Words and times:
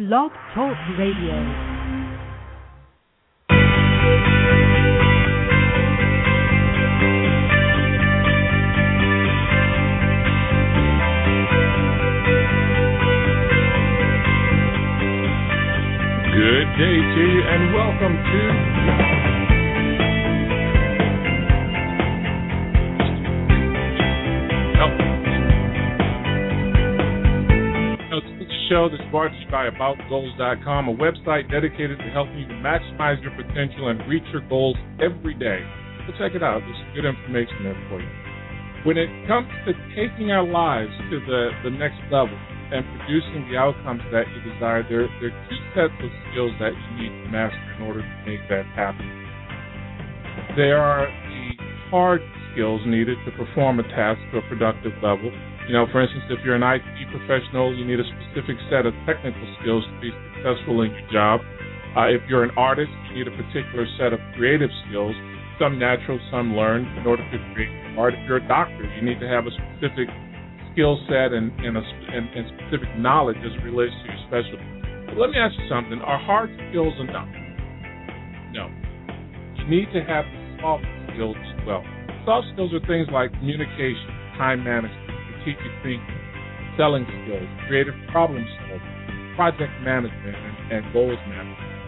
Blog 0.00 0.30
Talk 0.54 0.78
Radio. 0.98 1.36
Good 16.32 16.68
day 16.78 16.96
to 16.96 17.20
you, 17.20 17.42
and 17.44 17.74
welcome 17.74 18.16
to 18.16 18.69
Now, 28.70 28.88
This 28.88 28.98
show 28.98 29.02
that's 29.02 29.10
brought 29.10 29.30
to 29.30 29.38
you 29.38 29.50
by 29.50 29.68
AboutGoals.com, 29.70 30.88
a 30.88 30.94
website 30.94 31.50
dedicated 31.50 31.98
to 31.98 32.08
helping 32.14 32.38
you 32.38 32.46
to 32.46 32.54
maximize 32.54 33.20
your 33.22 33.32
potential 33.32 33.88
and 33.88 33.98
reach 34.08 34.22
your 34.32 34.46
goals 34.48 34.76
every 35.02 35.34
day. 35.34 35.58
So 36.06 36.12
check 36.18 36.34
it 36.34 36.42
out. 36.42 36.62
There's 36.62 36.78
some 36.78 36.94
good 36.94 37.04
information 37.04 37.64
there 37.64 37.86
for 37.90 38.00
you. 38.00 38.08
When 38.84 38.96
it 38.96 39.10
comes 39.26 39.48
to 39.66 39.72
taking 39.98 40.30
our 40.30 40.46
lives 40.46 40.92
to 41.10 41.20
the, 41.26 41.50
the 41.64 41.70
next 41.70 41.98
level 42.12 42.36
and 42.70 42.86
producing 42.96 43.50
the 43.50 43.58
outcomes 43.58 44.02
that 44.12 44.24
you 44.30 44.52
desire, 44.54 44.86
there, 44.88 45.08
there 45.18 45.34
are 45.34 45.46
two 45.50 45.60
sets 45.74 45.98
of 45.98 46.10
skills 46.30 46.52
that 46.62 46.70
you 46.70 46.90
need 47.02 47.12
to 47.24 47.28
master 47.30 47.74
in 47.76 47.82
order 47.82 48.00
to 48.00 48.14
make 48.24 48.40
that 48.48 48.64
happen. 48.78 49.04
There 50.56 50.78
are 50.78 51.06
the 51.06 51.90
hard 51.90 52.22
skills 52.52 52.80
needed 52.86 53.18
to 53.26 53.30
perform 53.32 53.80
a 53.80 53.86
task 53.94 54.20
to 54.32 54.38
a 54.38 54.42
productive 54.48 54.94
level. 55.02 55.30
You 55.70 55.78
know, 55.78 55.86
for 55.94 56.02
instance, 56.02 56.26
if 56.34 56.42
you're 56.42 56.58
an 56.58 56.66
IT 56.66 56.82
professional, 57.14 57.70
you 57.70 57.86
need 57.86 58.02
a 58.02 58.08
specific 58.18 58.58
set 58.66 58.90
of 58.90 58.94
technical 59.06 59.38
skills 59.62 59.86
to 59.86 59.94
be 60.02 60.10
successful 60.34 60.82
in 60.82 60.90
your 60.90 61.06
job. 61.14 61.38
Uh, 61.94 62.10
if 62.10 62.18
you're 62.26 62.42
an 62.42 62.50
artist, 62.58 62.90
you 63.06 63.22
need 63.22 63.30
a 63.30 63.34
particular 63.38 63.86
set 63.94 64.10
of 64.10 64.18
creative 64.34 64.66
skills, 64.82 65.14
some 65.62 65.78
natural, 65.78 66.18
some 66.26 66.58
learned, 66.58 66.90
in 66.98 67.06
order 67.06 67.22
to 67.22 67.38
create 67.54 67.70
art. 67.94 68.18
If 68.18 68.26
you're 68.26 68.42
a 68.42 68.48
doctor, 68.50 68.82
you 68.82 69.02
need 69.06 69.22
to 69.22 69.30
have 69.30 69.46
a 69.46 69.54
specific 69.54 70.10
skill 70.74 70.98
set 71.06 71.30
and, 71.38 71.54
and, 71.62 71.78
and, 71.78 72.24
and 72.34 72.50
specific 72.58 72.90
knowledge 72.98 73.38
as 73.38 73.54
it 73.54 73.62
relates 73.62 73.94
to 73.94 74.06
your 74.10 74.20
specialty. 74.26 74.66
But 75.06 75.22
let 75.22 75.30
me 75.30 75.38
ask 75.38 75.54
you 75.54 75.70
something. 75.70 76.02
Are 76.02 76.18
hard 76.18 76.50
skills 76.66 76.98
enough? 76.98 77.30
No. 78.50 78.66
You 79.54 79.70
need 79.70 79.86
to 79.94 80.02
have 80.02 80.26
soft 80.58 80.82
skills 81.14 81.38
as 81.38 81.62
well. 81.62 81.86
Soft 82.26 82.50
skills 82.58 82.74
are 82.74 82.82
things 82.90 83.06
like 83.14 83.30
communication, 83.38 84.34
time 84.34 84.66
management, 84.66 85.09
strategic 85.40 85.72
thinking, 85.82 86.20
selling 86.76 87.04
skills, 87.24 87.48
creative 87.66 87.94
problem 88.12 88.44
solving, 88.68 89.34
project 89.36 89.72
management, 89.82 90.36
and, 90.36 90.56
and 90.72 90.92
goals 90.92 91.18
management. 91.28 91.80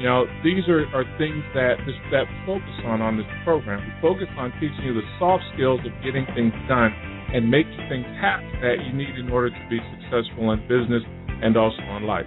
You 0.00 0.08
know, 0.08 0.24
these 0.40 0.64
are, 0.64 0.88
are 0.96 1.04
things 1.20 1.44
that 1.52 1.76
this, 1.84 1.98
that 2.08 2.24
focus 2.48 2.72
on 2.88 3.04
on 3.04 3.20
this 3.20 3.28
program. 3.44 3.84
We 3.84 3.92
focus 4.00 4.32
on 4.40 4.48
teaching 4.56 4.80
you 4.80 4.94
the 4.94 5.04
soft 5.20 5.44
skills 5.52 5.80
of 5.84 5.92
getting 6.00 6.24
things 6.32 6.56
done 6.64 6.88
and 7.36 7.50
making 7.50 7.76
things 7.92 8.08
happen 8.16 8.48
that 8.64 8.80
you 8.80 8.96
need 8.96 9.12
in 9.20 9.28
order 9.28 9.52
to 9.52 9.62
be 9.68 9.76
successful 10.00 10.56
in 10.56 10.64
business 10.64 11.04
and 11.44 11.52
also 11.56 11.84
in 12.00 12.08
life. 12.08 12.24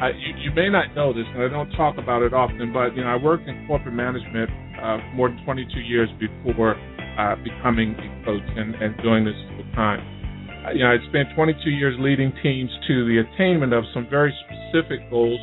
I, 0.00 0.16
you, 0.16 0.48
you 0.48 0.50
may 0.56 0.72
not 0.72 0.96
know 0.96 1.12
this, 1.12 1.28
and 1.28 1.44
I 1.44 1.48
don't 1.52 1.68
talk 1.76 2.00
about 2.00 2.22
it 2.22 2.32
often, 2.32 2.72
but 2.72 2.96
you 2.96 3.04
know, 3.04 3.12
I 3.12 3.20
worked 3.20 3.46
in 3.46 3.66
corporate 3.68 3.92
management 3.94 4.48
uh, 4.80 4.96
more 5.12 5.28
than 5.28 5.44
22 5.44 5.76
years 5.80 6.08
before 6.16 6.72
uh, 7.20 7.36
becoming 7.44 7.92
a 8.00 8.24
coach 8.24 8.48
and, 8.56 8.74
and 8.80 8.96
doing 9.04 9.28
this 9.28 9.36
full 9.52 9.68
time. 9.76 10.00
You 10.74 10.84
know, 10.84 10.92
I 10.94 10.98
spent 11.08 11.34
22 11.34 11.70
years 11.70 11.96
leading 11.98 12.32
teams 12.42 12.70
to 12.86 13.04
the 13.06 13.24
attainment 13.26 13.72
of 13.72 13.84
some 13.92 14.06
very 14.08 14.34
specific 14.46 15.08
goals, 15.10 15.40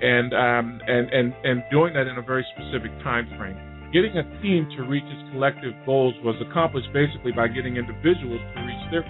and 0.00 0.30
um, 0.34 0.80
and 0.86 1.10
and 1.10 1.34
and 1.42 1.62
doing 1.70 1.94
that 1.94 2.06
in 2.06 2.18
a 2.18 2.22
very 2.22 2.46
specific 2.54 2.92
time 3.02 3.26
frame. 3.36 3.58
Getting 3.92 4.14
a 4.18 4.24
team 4.42 4.68
to 4.76 4.84
reach 4.84 5.06
its 5.06 5.32
collective 5.32 5.72
goals 5.86 6.14
was 6.22 6.36
accomplished 6.44 6.92
basically 6.92 7.32
by 7.32 7.48
getting 7.48 7.76
individuals 7.76 8.38
to 8.54 8.58
reach 8.62 8.84
their, 8.92 9.04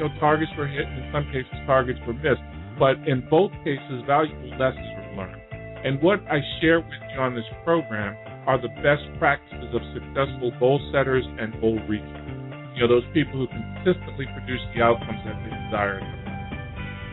you 0.00 0.08
know, 0.08 0.10
targets 0.18 0.50
were 0.56 0.66
hit, 0.66 0.88
and 0.88 1.04
in 1.04 1.12
some 1.12 1.28
cases 1.30 1.52
targets 1.66 2.00
were 2.06 2.16
missed. 2.16 2.42
But 2.80 2.96
in 3.06 3.22
both 3.28 3.52
cases, 3.62 4.02
valuable 4.06 4.50
lessons 4.56 4.88
were 4.96 5.22
learned. 5.22 5.42
And 5.84 6.02
what 6.02 6.18
I 6.26 6.40
share 6.60 6.80
with 6.80 7.02
you 7.14 7.20
on 7.20 7.34
this 7.34 7.46
program 7.62 8.16
are 8.48 8.56
the 8.56 8.72
best 8.80 9.04
practices 9.18 9.70
of 9.76 9.82
successful 9.94 10.50
goal 10.58 10.80
setters 10.90 11.24
and 11.38 11.52
goal 11.60 11.78
reachers. 11.86 12.37
You 12.78 12.86
know, 12.86 12.94
those 12.94 13.10
people 13.12 13.34
who 13.34 13.48
consistently 13.50 14.26
produce 14.38 14.62
the 14.70 14.82
outcomes 14.82 15.18
that 15.26 15.34
they 15.42 15.50
desire. 15.66 15.98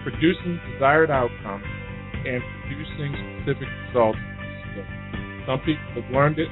Producing 0.03 0.61
desired 0.73 1.09
outcomes 1.09 1.65
and 2.21 2.37
producing 2.69 3.09
specific 3.41 3.67
results. 3.89 4.19
Some 5.49 5.57
people 5.65 5.81
have 5.97 6.11
learned 6.13 6.37
it, 6.37 6.49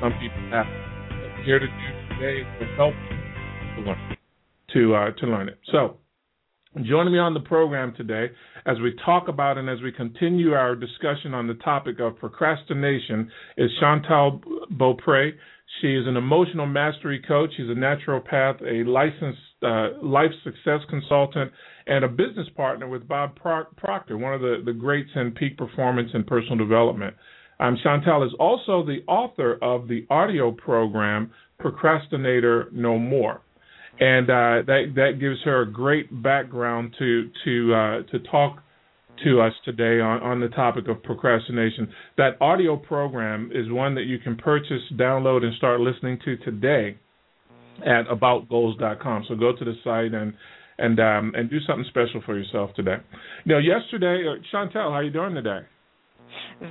some 0.00 0.12
people 0.22 0.38
haven't. 0.54 0.78
What 1.10 1.42
we're 1.42 1.44
here 1.44 1.58
to 1.58 1.66
do 1.66 2.14
today 2.14 2.38
is 2.38 2.46
to 2.60 2.66
help 2.78 2.94
to 2.94 3.82
learn 3.82 4.16
to 4.74 4.94
uh, 4.94 5.10
to 5.18 5.26
learn 5.26 5.48
it. 5.48 5.58
So, 5.72 5.96
joining 6.84 7.14
me 7.14 7.18
on 7.18 7.34
the 7.34 7.40
program 7.40 7.92
today 7.96 8.30
as 8.64 8.78
we 8.78 8.94
talk 9.04 9.26
about 9.26 9.58
and 9.58 9.68
as 9.68 9.80
we 9.82 9.90
continue 9.90 10.52
our 10.52 10.76
discussion 10.76 11.34
on 11.34 11.48
the 11.48 11.54
topic 11.54 11.98
of 11.98 12.16
procrastination 12.16 13.28
is 13.56 13.72
Chantal 13.80 14.40
Beaupre. 14.70 15.32
She 15.80 15.94
is 15.94 16.06
an 16.06 16.16
emotional 16.16 16.66
mastery 16.66 17.20
coach. 17.26 17.50
She's 17.56 17.68
a 17.68 17.74
naturopath, 17.74 18.60
a 18.62 18.88
licensed 18.88 19.38
uh, 19.62 20.02
life 20.02 20.30
success 20.44 20.80
consultant, 20.90 21.50
and 21.86 22.04
a 22.04 22.08
business 22.08 22.48
partner 22.56 22.88
with 22.88 23.08
Bob 23.08 23.36
Proctor, 23.36 24.18
one 24.18 24.34
of 24.34 24.40
the, 24.40 24.62
the 24.64 24.72
greats 24.72 25.10
in 25.14 25.32
peak 25.32 25.56
performance 25.56 26.10
and 26.14 26.26
personal 26.26 26.58
development. 26.58 27.16
Um, 27.58 27.78
Chantal 27.82 28.24
is 28.24 28.32
also 28.38 28.84
the 28.84 29.02
author 29.06 29.58
of 29.62 29.88
the 29.88 30.06
audio 30.10 30.50
program 30.52 31.30
Procrastinator 31.58 32.68
No 32.72 32.98
More, 32.98 33.40
and 34.00 34.28
uh, 34.28 34.66
that 34.66 34.92
that 34.96 35.20
gives 35.20 35.38
her 35.44 35.62
a 35.62 35.70
great 35.70 36.22
background 36.22 36.94
to 36.98 37.30
to 37.44 37.74
uh, 37.74 38.02
to 38.10 38.18
talk 38.30 38.62
to 39.24 39.40
us 39.40 39.52
today 39.64 40.00
on, 40.00 40.22
on 40.22 40.40
the 40.40 40.48
topic 40.48 40.88
of 40.88 41.02
procrastination. 41.02 41.88
That 42.16 42.40
audio 42.40 42.76
program 42.76 43.50
is 43.54 43.70
one 43.70 43.94
that 43.94 44.04
you 44.04 44.18
can 44.18 44.36
purchase, 44.36 44.82
download, 44.94 45.44
and 45.44 45.54
start 45.56 45.80
listening 45.80 46.18
to 46.24 46.36
today 46.38 46.98
at 47.80 48.06
aboutgoals.com. 48.06 49.24
So 49.28 49.34
go 49.34 49.56
to 49.56 49.64
the 49.64 49.74
site 49.84 50.14
and 50.14 50.34
and 50.78 50.98
um, 50.98 51.32
and 51.34 51.50
do 51.50 51.58
something 51.66 51.84
special 51.88 52.22
for 52.24 52.36
yourself 52.36 52.70
today. 52.74 52.96
Now, 53.44 53.58
yesterday, 53.58 54.24
uh, 54.28 54.42
Chantal, 54.50 54.90
how 54.90 54.96
are 54.96 55.04
you 55.04 55.10
doing 55.10 55.34
today? 55.34 55.60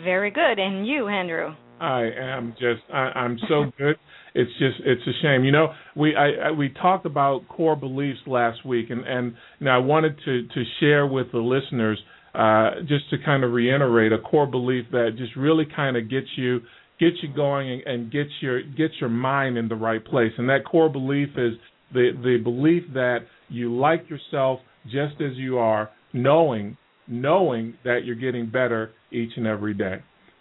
Very 0.04 0.32
good, 0.32 0.60
and 0.60 0.88
you, 0.88 1.08
Andrew? 1.08 1.54
I 1.80 2.10
am 2.20 2.54
just 2.60 2.82
I, 2.94 3.12
I'm 3.16 3.38
so 3.48 3.72
good. 3.78 3.98
It's 4.34 4.52
just 4.60 4.78
it's 4.86 5.02
a 5.08 5.22
shame. 5.22 5.44
You 5.44 5.52
know, 5.52 5.74
we 5.96 6.16
I, 6.16 6.48
I 6.48 6.52
we 6.52 6.70
talked 6.70 7.06
about 7.06 7.48
core 7.48 7.76
beliefs 7.76 8.20
last 8.28 8.66
week, 8.66 8.90
and 8.90 9.06
and 9.06 9.34
you 9.60 9.66
know, 9.66 9.72
I 9.72 9.78
wanted 9.78 10.18
to 10.26 10.48
to 10.48 10.64
share 10.80 11.06
with 11.06 11.32
the 11.32 11.40
listeners 11.40 12.00
uh, 12.34 12.82
just 12.88 13.10
to 13.10 13.18
kind 13.24 13.44
of 13.44 13.52
reiterate 13.52 14.12
a 14.12 14.20
core 14.20 14.48
belief 14.48 14.86
that 14.92 15.12
just 15.18 15.36
really 15.36 15.66
kind 15.76 15.98
of 15.98 16.10
gets 16.10 16.28
you 16.36 16.62
gets 17.00 17.16
you 17.22 17.34
going 17.34 17.72
and, 17.72 17.82
and 17.86 18.12
gets 18.12 18.30
your 18.42 18.62
gets 18.62 18.94
your 19.00 19.10
mind 19.10 19.58
in 19.58 19.68
the 19.68 19.76
right 19.76 20.04
place. 20.04 20.32
And 20.38 20.48
that 20.50 20.66
core 20.66 20.90
belief 20.90 21.30
is 21.38 21.54
the 21.94 22.12
the 22.24 22.38
belief 22.44 22.84
that 22.94 23.20
you 23.50 23.76
like 23.76 24.10
yourself 24.10 24.60
just 24.86 25.22
as 25.22 25.36
you 25.36 25.58
are, 25.58 25.90
knowing 26.14 26.78
knowing 27.08 27.74
that 27.84 28.02
you're 28.06 28.16
getting 28.16 28.50
better 28.50 28.92
each 29.12 29.32
and 29.36 29.46
every 29.46 29.74
day. 29.74 29.98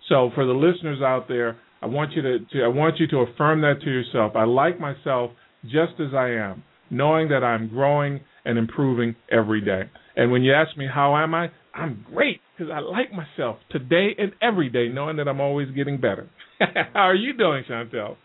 So 0.09 0.31
for 0.35 0.47
the 0.47 0.53
listeners 0.53 1.01
out 1.03 1.27
there, 1.29 1.59
I 1.83 1.87
want 1.87 2.13
you 2.13 2.23
to, 2.23 2.39
to 2.39 2.63
I 2.63 2.69
want 2.69 2.99
you 2.99 3.07
to 3.09 3.19
affirm 3.19 3.63
that 3.63 3.81
to 3.83 3.91
yourself. 3.91 4.33
I 4.37 4.45
like 4.45 4.79
myself 4.79 5.33
just 5.65 5.95
as 5.99 6.15
I 6.15 6.31
am, 6.31 6.63
knowing 6.91 7.29
that 7.29 7.43
I'm 7.43 7.69
growing 7.69 8.21
and 8.45 8.59
improving 8.59 9.15
every 9.31 9.61
day. 9.61 9.91
And 10.17 10.31
when 10.31 10.43
you 10.43 10.53
ask 10.53 10.77
me 10.77 10.87
how 10.93 11.17
am 11.17 11.35
I, 11.35 11.49
I'm 11.75 12.05
great 12.13 12.41
because 12.57 12.73
I 12.73 12.81
like 12.81 13.13
myself 13.13 13.57
today 13.71 14.11
and 14.19 14.33
every 14.43 14.69
day, 14.69 14.89
knowing 14.89 15.17
that 15.17 15.29
I'm 15.29 15.41
always 15.41 15.71
getting 15.71 15.97
better. 16.01 16.29
how 16.59 17.01
are 17.01 17.15
you 17.15 17.37
doing, 17.37 17.65
Chantal? 17.67 18.17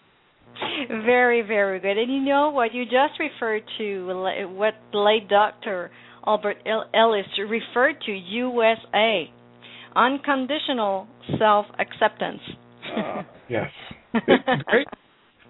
Very, 0.87 1.41
very 1.41 1.79
good. 1.79 1.97
And 1.97 2.11
you 2.11 2.21
know 2.21 2.49
what? 2.49 2.73
You 2.73 2.85
just 2.85 3.19
referred 3.19 3.63
to 3.77 4.47
what 4.55 4.73
late 4.93 5.27
Dr. 5.27 5.91
Albert 6.25 6.57
Ellis 6.93 7.25
referred 7.37 8.01
to 8.05 8.11
USA 8.11 9.29
unconditional 9.95 11.07
self 11.39 11.65
acceptance. 11.79 12.41
uh, 12.97 13.23
yes. 13.49 13.69
Great. 14.65 14.87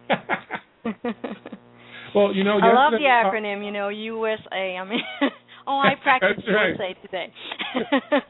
well, 2.15 2.33
you 2.33 2.43
know, 2.43 2.59
I 2.61 2.73
love 2.73 2.91
the 2.91 3.07
acronym, 3.07 3.65
you 3.65 3.71
know, 3.71 3.89
USA. 3.89 4.77
I 4.77 4.83
mean, 4.85 5.01
oh, 5.67 5.79
I 5.79 5.93
practiced 6.03 6.47
right. 6.47 6.69
USA 6.69 6.95
today. 7.01 7.33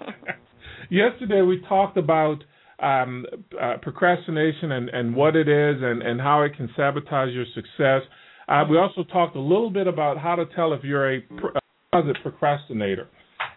yesterday 0.90 1.42
we 1.42 1.62
talked 1.68 1.98
about 1.98 2.44
um, 2.80 3.26
uh, 3.62 3.76
procrastination 3.82 4.72
and, 4.72 4.90
and 4.90 5.16
what 5.16 5.36
it 5.36 5.48
is 5.48 5.78
and, 5.82 6.02
and 6.02 6.20
how 6.20 6.42
it 6.42 6.56
can 6.56 6.70
sabotage 6.76 7.30
your 7.30 7.46
success. 7.54 8.02
Uh, 8.48 8.64
we 8.70 8.78
also 8.78 9.04
talked 9.04 9.36
a 9.36 9.42
little 9.42 9.70
bit 9.70 9.88
about 9.88 10.18
how 10.18 10.36
to 10.36 10.46
tell 10.56 10.74
if 10.74 10.84
you're 10.84 11.16
a, 11.16 11.22
pr- 11.22 11.58
a 11.58 11.60
closet 11.92 12.18
procrastinator. 12.22 13.08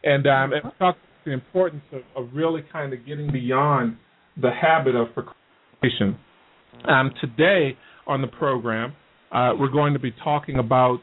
And, 0.05 0.27
um, 0.27 0.53
and 0.53 0.65
we 0.65 0.71
talked 0.79 1.01
the 1.25 1.33
importance 1.33 1.83
of, 1.93 2.03
of 2.17 2.31
really 2.33 2.63
kind 2.73 2.93
of 2.93 3.05
getting 3.05 3.31
beyond 3.31 3.97
the 4.41 4.51
habit 4.51 4.95
of 4.95 5.09
procrastination. 5.13 6.19
Um, 6.89 7.11
today 7.21 7.77
on 8.07 8.23
the 8.23 8.29
program, 8.29 8.95
uh, 9.33 9.53
we're 9.59 9.71
going 9.71 9.93
to 9.93 9.99
be 9.99 10.13
talking 10.25 10.59
about 10.59 11.01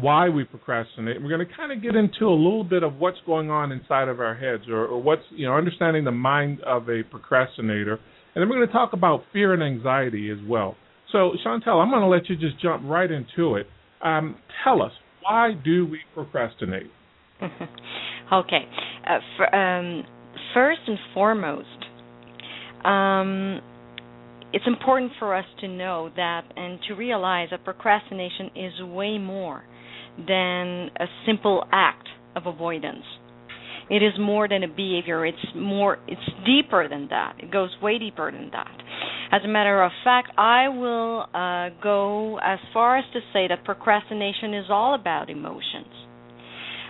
why 0.00 0.28
we 0.28 0.44
procrastinate. 0.44 1.22
We're 1.22 1.28
going 1.28 1.46
to 1.46 1.54
kind 1.54 1.72
of 1.72 1.82
get 1.82 1.94
into 1.94 2.26
a 2.26 2.34
little 2.34 2.64
bit 2.64 2.82
of 2.82 2.96
what's 2.96 3.18
going 3.26 3.50
on 3.50 3.72
inside 3.72 4.08
of 4.08 4.20
our 4.20 4.34
heads, 4.34 4.64
or, 4.68 4.86
or 4.86 5.02
what's 5.02 5.22
you 5.30 5.46
know 5.46 5.56
understanding 5.56 6.04
the 6.04 6.12
mind 6.12 6.60
of 6.62 6.88
a 6.88 7.02
procrastinator, 7.10 7.98
and 8.34 8.42
then 8.42 8.48
we're 8.48 8.56
going 8.56 8.66
to 8.66 8.72
talk 8.72 8.92
about 8.92 9.22
fear 9.32 9.52
and 9.52 9.62
anxiety 9.62 10.30
as 10.30 10.38
well. 10.48 10.76
So, 11.12 11.32
Chantal, 11.44 11.80
I'm 11.80 11.90
going 11.90 12.02
to 12.02 12.08
let 12.08 12.28
you 12.30 12.36
just 12.36 12.60
jump 12.62 12.82
right 12.86 13.10
into 13.10 13.56
it. 13.56 13.66
Um, 14.02 14.36
tell 14.64 14.82
us 14.82 14.92
why 15.22 15.52
do 15.64 15.86
we 15.86 16.00
procrastinate? 16.14 16.90
okay, 18.32 18.62
uh, 19.08 19.18
for, 19.36 19.54
um, 19.54 20.04
first 20.54 20.80
and 20.86 20.98
foremost, 21.12 21.66
um, 22.84 23.60
it's 24.52 24.64
important 24.66 25.12
for 25.18 25.34
us 25.34 25.44
to 25.60 25.68
know 25.68 26.10
that 26.16 26.42
and 26.56 26.78
to 26.88 26.94
realize 26.94 27.48
that 27.50 27.64
procrastination 27.64 28.50
is 28.56 28.82
way 28.82 29.18
more 29.18 29.64
than 30.16 30.90
a 30.98 31.06
simple 31.26 31.64
act 31.72 32.08
of 32.36 32.46
avoidance. 32.46 33.04
It 33.90 34.02
is 34.02 34.12
more 34.18 34.48
than 34.48 34.62
a 34.62 34.68
behavior. 34.68 35.26
It's 35.26 35.36
more 35.54 35.98
it's 36.06 36.20
deeper 36.46 36.88
than 36.88 37.08
that. 37.10 37.34
It 37.38 37.50
goes 37.50 37.70
way 37.82 37.98
deeper 37.98 38.30
than 38.30 38.50
that. 38.52 38.70
As 39.32 39.42
a 39.44 39.48
matter 39.48 39.82
of 39.82 39.90
fact, 40.04 40.28
I 40.38 40.68
will 40.68 41.26
uh, 41.34 41.70
go 41.82 42.38
as 42.42 42.58
far 42.72 42.98
as 42.98 43.04
to 43.12 43.20
say 43.32 43.48
that 43.48 43.64
procrastination 43.64 44.54
is 44.54 44.66
all 44.70 44.94
about 44.94 45.30
emotions. 45.30 45.86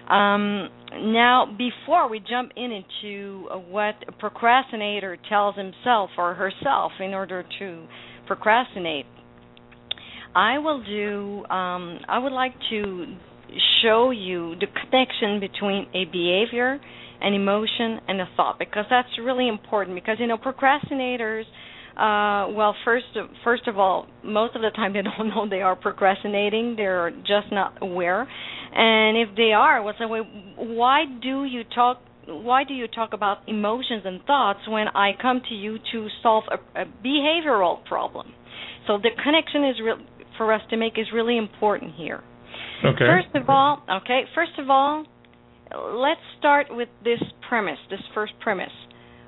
Um, 0.09 0.69
now, 1.13 1.47
before 1.57 2.09
we 2.09 2.21
jump 2.21 2.53
in 2.57 2.71
into 2.73 3.49
what 3.71 3.95
a 4.07 4.13
procrastinator 4.13 5.17
tells 5.29 5.57
himself 5.57 6.11
or 6.19 6.35
herself 6.35 6.93
in 7.01 7.15
order 7.15 7.45
to 7.61 7.87
procrastinate, 8.27 9.07
I 10.35 10.59
will 10.59 10.83
do. 10.83 11.45
Um, 11.47 11.99
I 12.09 12.19
would 12.19 12.33
like 12.33 12.55
to 12.71 13.07
show 13.83 14.11
you 14.11 14.55
the 14.61 14.67
connection 14.67 15.41
between 15.41 15.87
a 15.95 16.05
behavior, 16.07 16.79
an 17.21 17.35
emotion, 17.35 18.01
and 18.09 18.21
a 18.21 18.29
thought 18.37 18.59
because 18.59 18.87
that's 18.89 19.09
really 19.23 19.49
important. 19.49 19.95
Because 19.97 20.17
you 20.19 20.27
know, 20.27 20.39
procrastinators. 20.39 21.45
Uh, 21.93 22.49
well, 22.55 22.75
first, 22.87 23.05
first 23.45 23.69
of 23.69 23.79
all, 23.79 24.07
most 24.25 24.57
of 24.57 24.63
the 24.63 24.71
time 24.71 24.93
they 24.95 25.03
don't 25.03 25.29
know 25.29 25.47
they 25.49 25.61
are 25.61 25.77
procrastinating. 25.77 26.75
They're 26.77 27.11
just 27.11 27.53
not 27.53 27.83
aware. 27.83 28.27
And 28.75 29.19
if 29.19 29.37
they 29.37 29.53
are, 29.53 29.83
what's 29.83 29.99
the 29.99 30.09
way? 30.09 30.21
Why 30.57 31.05
do 31.23 31.45
you 31.45 31.63
talk? 31.75 32.01
Why 32.27 32.65
do 32.65 32.73
you 32.73 32.87
talk 32.87 33.13
about 33.13 33.47
emotions 33.49 34.03
and 34.07 34.23
thoughts 34.25 34.61
when 34.69 34.87
I 34.89 35.11
come 35.21 35.43
to 35.49 35.55
you 35.55 35.79
to 35.93 36.07
solve 36.23 36.45
a, 36.51 36.81
a 36.83 36.85
behavioral 37.05 37.85
problem? 37.85 38.33
So 38.87 38.97
the 38.97 39.11
connection 39.23 39.65
is 39.65 39.77
real 39.83 39.99
for 40.37 40.53
us 40.53 40.63
to 40.71 40.77
make 40.77 40.99
is 40.99 41.07
really 41.13 41.37
important 41.39 41.95
here. 41.97 42.23
Okay. 42.85 42.99
First 42.99 43.35
of 43.35 43.49
all, 43.49 43.83
okay. 44.03 44.23
First 44.35 44.59
of 44.59 44.71
all, 44.71 45.05
let's 45.95 46.21
start 46.39 46.67
with 46.71 46.89
this 47.05 47.21
premise. 47.49 47.79
This 47.91 48.01
first 48.15 48.33
premise: 48.41 48.73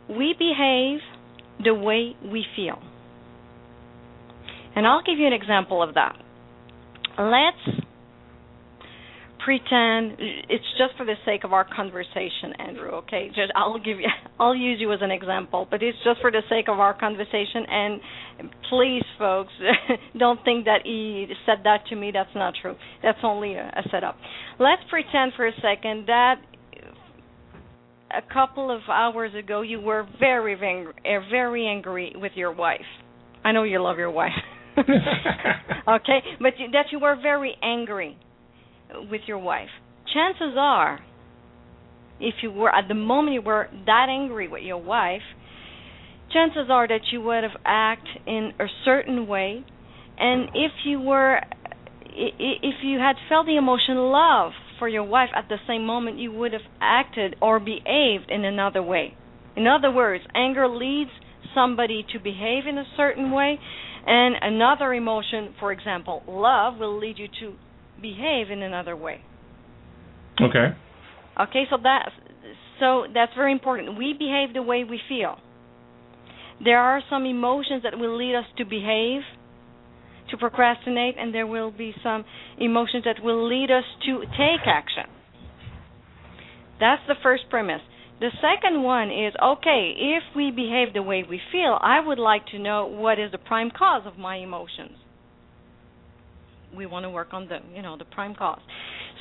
we 0.08 0.34
behave 0.38 1.00
the 1.62 1.74
way 1.74 2.16
we 2.24 2.44
feel. 2.56 2.78
And 4.76 4.86
I'll 4.86 5.02
give 5.04 5.18
you 5.18 5.26
an 5.26 5.32
example 5.32 5.82
of 5.82 5.94
that. 5.94 6.16
Let's 7.16 7.73
pretend 9.44 10.16
it's 10.18 10.64
just 10.78 10.96
for 10.96 11.04
the 11.04 11.14
sake 11.26 11.44
of 11.44 11.52
our 11.52 11.64
conversation, 11.64 12.54
Andrew. 12.58 12.90
Okay, 13.04 13.28
just 13.28 13.52
I'll 13.54 13.78
give 13.78 14.00
you, 14.00 14.08
I'll 14.40 14.54
use 14.54 14.80
you 14.80 14.92
as 14.92 15.00
an 15.02 15.10
example, 15.10 15.68
but 15.70 15.82
it's 15.82 15.98
just 16.02 16.20
for 16.20 16.30
the 16.30 16.42
sake 16.48 16.66
of 16.68 16.80
our 16.80 16.98
conversation. 16.98 17.66
And 17.68 18.00
please, 18.70 19.04
folks, 19.18 19.52
don't 20.18 20.42
think 20.44 20.64
that 20.64 20.80
he 20.84 21.26
said 21.44 21.58
that 21.64 21.86
to 21.90 21.96
me. 21.96 22.10
That's 22.12 22.34
not 22.34 22.54
true. 22.60 22.74
That's 23.02 23.18
only 23.22 23.54
a, 23.54 23.66
a 23.66 23.82
setup. 23.90 24.16
Let's 24.58 24.82
pretend 24.88 25.32
for 25.36 25.46
a 25.46 25.52
second 25.60 26.06
that 26.06 26.36
a 28.10 28.32
couple 28.32 28.74
of 28.74 28.80
hours 28.88 29.34
ago 29.34 29.60
you 29.60 29.80
were 29.80 30.08
very, 30.18 30.54
very, 30.54 30.86
very 31.30 31.66
angry 31.66 32.12
with 32.16 32.32
your 32.34 32.52
wife. 32.52 32.80
I 33.44 33.52
know 33.52 33.64
you 33.64 33.82
love 33.82 33.98
your 33.98 34.10
wife. 34.10 34.32
okay, 34.78 36.18
but 36.40 36.54
that 36.72 36.86
you 36.90 36.98
were 36.98 37.16
very 37.20 37.54
angry 37.62 38.16
with 39.10 39.22
your 39.26 39.38
wife. 39.38 39.68
Chances 40.12 40.54
are, 40.56 41.00
if 42.20 42.34
you 42.42 42.50
were 42.50 42.74
at 42.74 42.88
the 42.88 42.94
moment 42.94 43.34
you 43.34 43.42
were 43.42 43.68
that 43.86 44.06
angry 44.08 44.48
with 44.48 44.62
your 44.62 44.78
wife, 44.78 45.22
chances 46.32 46.66
are 46.70 46.86
that 46.86 47.00
you 47.12 47.20
would 47.20 47.42
have 47.42 47.60
acted 47.64 48.22
in 48.26 48.52
a 48.60 48.66
certain 48.84 49.26
way, 49.26 49.64
and 50.18 50.50
if 50.54 50.72
you 50.84 51.00
were, 51.00 51.40
if 52.04 52.74
you 52.82 52.98
had 52.98 53.16
felt 53.28 53.46
the 53.46 53.56
emotion 53.56 53.96
love 53.96 54.52
for 54.78 54.88
your 54.88 55.04
wife 55.04 55.30
at 55.34 55.48
the 55.48 55.56
same 55.66 55.84
moment, 55.84 56.18
you 56.18 56.32
would 56.32 56.52
have 56.52 56.62
acted 56.80 57.36
or 57.40 57.58
behaved 57.58 58.30
in 58.30 58.44
another 58.44 58.82
way. 58.82 59.14
In 59.56 59.66
other 59.66 59.90
words, 59.90 60.24
anger 60.34 60.68
leads 60.68 61.10
somebody 61.54 62.04
to 62.12 62.18
behave 62.18 62.66
in 62.68 62.78
a 62.78 62.84
certain 62.96 63.30
way, 63.30 63.58
and 64.06 64.36
another 64.40 64.92
emotion, 64.92 65.54
for 65.58 65.72
example, 65.72 66.22
love, 66.28 66.78
will 66.78 66.98
lead 66.98 67.18
you 67.18 67.28
to 67.40 67.54
behave 68.00 68.50
in 68.50 68.62
another 68.62 68.96
way. 68.96 69.20
Okay. 70.40 70.76
Okay, 71.40 71.64
so 71.70 71.76
that 71.82 72.10
so 72.80 73.04
that's 73.12 73.32
very 73.34 73.52
important. 73.52 73.98
We 73.98 74.14
behave 74.18 74.52
the 74.54 74.62
way 74.62 74.84
we 74.84 75.00
feel. 75.08 75.38
There 76.62 76.78
are 76.78 77.02
some 77.10 77.24
emotions 77.24 77.82
that 77.82 77.98
will 77.98 78.16
lead 78.16 78.36
us 78.36 78.44
to 78.58 78.64
behave, 78.64 79.22
to 80.30 80.36
procrastinate, 80.36 81.16
and 81.18 81.34
there 81.34 81.46
will 81.46 81.70
be 81.70 81.94
some 82.02 82.24
emotions 82.58 83.04
that 83.04 83.22
will 83.22 83.48
lead 83.48 83.70
us 83.70 83.84
to 84.06 84.20
take 84.36 84.66
action. 84.66 85.04
That's 86.78 87.02
the 87.08 87.14
first 87.22 87.44
premise. 87.50 87.82
The 88.20 88.30
second 88.40 88.82
one 88.82 89.10
is 89.10 89.34
okay, 89.42 89.92
if 89.96 90.36
we 90.36 90.50
behave 90.50 90.94
the 90.94 91.02
way 91.02 91.24
we 91.28 91.40
feel, 91.50 91.78
I 91.80 92.00
would 92.00 92.18
like 92.18 92.46
to 92.48 92.58
know 92.58 92.86
what 92.86 93.18
is 93.18 93.32
the 93.32 93.38
prime 93.38 93.70
cause 93.76 94.02
of 94.06 94.16
my 94.16 94.36
emotions 94.36 94.98
we 96.76 96.86
want 96.86 97.04
to 97.04 97.10
work 97.10 97.28
on 97.32 97.48
the 97.48 97.58
you 97.74 97.82
know 97.82 97.96
the 97.96 98.04
prime 98.04 98.34
cause. 98.34 98.60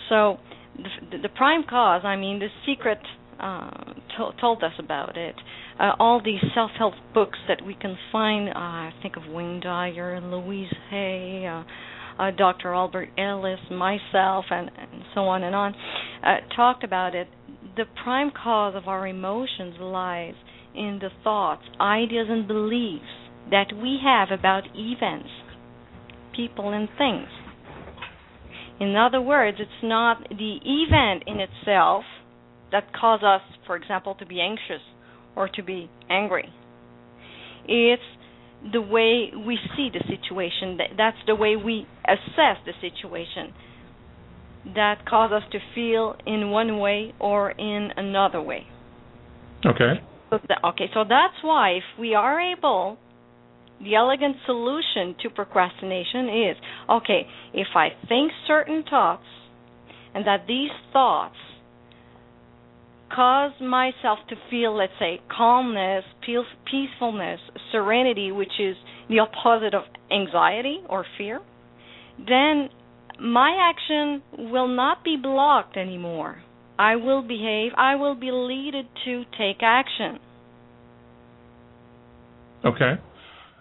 So 0.09 0.37
the, 0.75 1.17
the 1.23 1.29
prime 1.29 1.63
cause, 1.69 2.01
I 2.03 2.15
mean, 2.15 2.39
the 2.39 2.47
secret 2.65 2.99
uh, 3.39 3.69
to, 4.17 4.31
told 4.39 4.63
us 4.63 4.73
about 4.79 5.17
it. 5.17 5.35
Uh, 5.79 5.91
all 5.99 6.21
these 6.23 6.41
self-help 6.53 6.93
books 7.13 7.37
that 7.47 7.65
we 7.65 7.73
can 7.73 7.97
find, 8.11 8.49
uh, 8.49 8.51
I 8.53 8.93
think 9.01 9.17
of 9.17 9.23
Wayne 9.27 9.59
Dyer, 9.59 10.21
Louise 10.21 10.73
Hay, 10.89 11.47
uh, 11.47 12.21
uh, 12.21 12.31
Dr. 12.31 12.73
Albert 12.73 13.09
Ellis, 13.17 13.59
myself, 13.71 14.45
and, 14.51 14.69
and 14.77 15.03
so 15.15 15.21
on 15.21 15.43
and 15.43 15.55
on, 15.55 15.75
uh, 16.23 16.55
talked 16.55 16.83
about 16.83 17.15
it. 17.15 17.27
The 17.75 17.85
prime 18.03 18.31
cause 18.31 18.75
of 18.75 18.87
our 18.87 19.07
emotions 19.07 19.75
lies 19.79 20.35
in 20.75 20.99
the 21.01 21.09
thoughts, 21.23 21.63
ideas, 21.81 22.27
and 22.29 22.47
beliefs 22.47 23.03
that 23.49 23.73
we 23.75 23.99
have 24.03 24.29
about 24.37 24.63
events, 24.75 25.29
people, 26.35 26.71
and 26.71 26.87
things. 26.97 27.27
In 28.79 28.95
other 28.95 29.21
words, 29.21 29.57
it's 29.59 29.83
not 29.83 30.27
the 30.29 30.57
event 30.63 31.23
in 31.27 31.39
itself 31.39 32.03
that 32.71 32.91
causes 32.93 33.23
us, 33.23 33.41
for 33.65 33.75
example, 33.75 34.15
to 34.15 34.25
be 34.25 34.41
anxious 34.41 34.81
or 35.35 35.47
to 35.47 35.63
be 35.63 35.89
angry. 36.09 36.49
It's 37.67 38.01
the 38.71 38.81
way 38.81 39.31
we 39.35 39.57
see 39.75 39.89
the 39.91 40.03
situation. 40.07 40.77
That's 40.97 41.17
the 41.27 41.35
way 41.35 41.55
we 41.55 41.85
assess 42.05 42.57
the 42.65 42.73
situation 42.81 43.53
that 44.75 45.05
causes 45.05 45.43
us 45.43 45.51
to 45.51 45.59
feel 45.75 46.15
in 46.25 46.49
one 46.49 46.79
way 46.79 47.13
or 47.19 47.51
in 47.51 47.89
another 47.97 48.41
way. 48.41 48.65
Okay. 49.65 50.01
Okay, 50.31 50.89
so 50.93 51.03
that's 51.07 51.35
why 51.43 51.71
if 51.77 51.83
we 51.99 52.15
are 52.15 52.39
able 52.39 52.97
the 53.83 53.95
elegant 53.95 54.37
solution 54.45 55.15
to 55.21 55.29
procrastination 55.29 56.29
is 56.49 56.57
okay, 56.89 57.27
if 57.53 57.67
I 57.75 57.89
think 58.07 58.31
certain 58.47 58.83
thoughts 58.89 59.25
and 60.13 60.25
that 60.27 60.45
these 60.47 60.71
thoughts 60.91 61.35
cause 63.13 63.51
myself 63.61 64.19
to 64.29 64.35
feel, 64.49 64.75
let's 64.75 64.93
say, 64.99 65.21
calmness, 65.35 66.03
peacefulness, 66.25 67.39
serenity, 67.71 68.31
which 68.31 68.59
is 68.59 68.75
the 69.09 69.19
opposite 69.19 69.73
of 69.73 69.83
anxiety 70.11 70.79
or 70.89 71.05
fear, 71.17 71.39
then 72.17 72.69
my 73.19 73.71
action 73.71 74.21
will 74.51 74.67
not 74.67 75.03
be 75.03 75.17
blocked 75.21 75.77
anymore. 75.77 76.41
I 76.79 76.95
will 76.95 77.21
behave, 77.21 77.71
I 77.77 77.95
will 77.95 78.15
be 78.15 78.31
leaded 78.31 78.87
to 79.05 79.23
take 79.37 79.57
action. 79.61 80.19
Okay. 82.65 82.93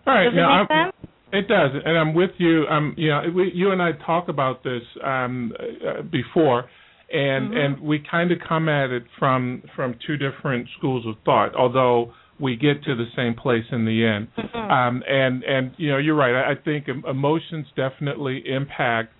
All 0.07 0.15
right. 0.15 0.25
Does 0.25 0.35
now, 0.35 0.61
it 0.61 0.63
make 0.63 0.71
I'm, 0.71 0.87
sense? 0.87 1.13
It 1.33 1.49
does, 1.49 1.71
and 1.83 1.97
I'm 1.97 2.13
with 2.13 2.33
you. 2.37 2.67
Um, 2.67 2.95
you 2.99 3.09
know, 3.09 3.23
we, 3.35 3.51
you 3.55 3.71
and 3.71 3.81
I 3.81 3.93
talked 4.05 4.29
about 4.29 4.63
this 4.63 4.83
um, 5.03 5.53
uh, 5.61 6.03
before, 6.03 6.69
and 7.11 7.49
mm-hmm. 7.49 7.57
and 7.57 7.81
we 7.81 8.05
kind 8.11 8.31
of 8.33 8.39
come 8.47 8.69
at 8.69 8.91
it 8.91 9.05
from 9.19 9.63
from 9.75 9.95
two 10.07 10.19
different 10.19 10.69
schools 10.77 11.07
of 11.07 11.15
thought, 11.25 11.55
although 11.57 12.13
we 12.39 12.57
get 12.57 12.85
to 12.85 12.95
the 12.95 13.07
same 13.17 13.35
place 13.35 13.65
in 13.73 13.87
the 13.87 14.05
end. 14.05 14.29
Mm-hmm. 14.37 14.71
Um, 14.71 15.03
and 15.09 15.43
and 15.45 15.71
you 15.79 15.91
know 15.91 15.97
you're 15.97 16.17
right. 16.17 16.35
I, 16.35 16.53
I 16.53 16.55
think 16.63 16.87
emotions 16.89 17.67
definitely 17.77 18.43
impact 18.47 19.15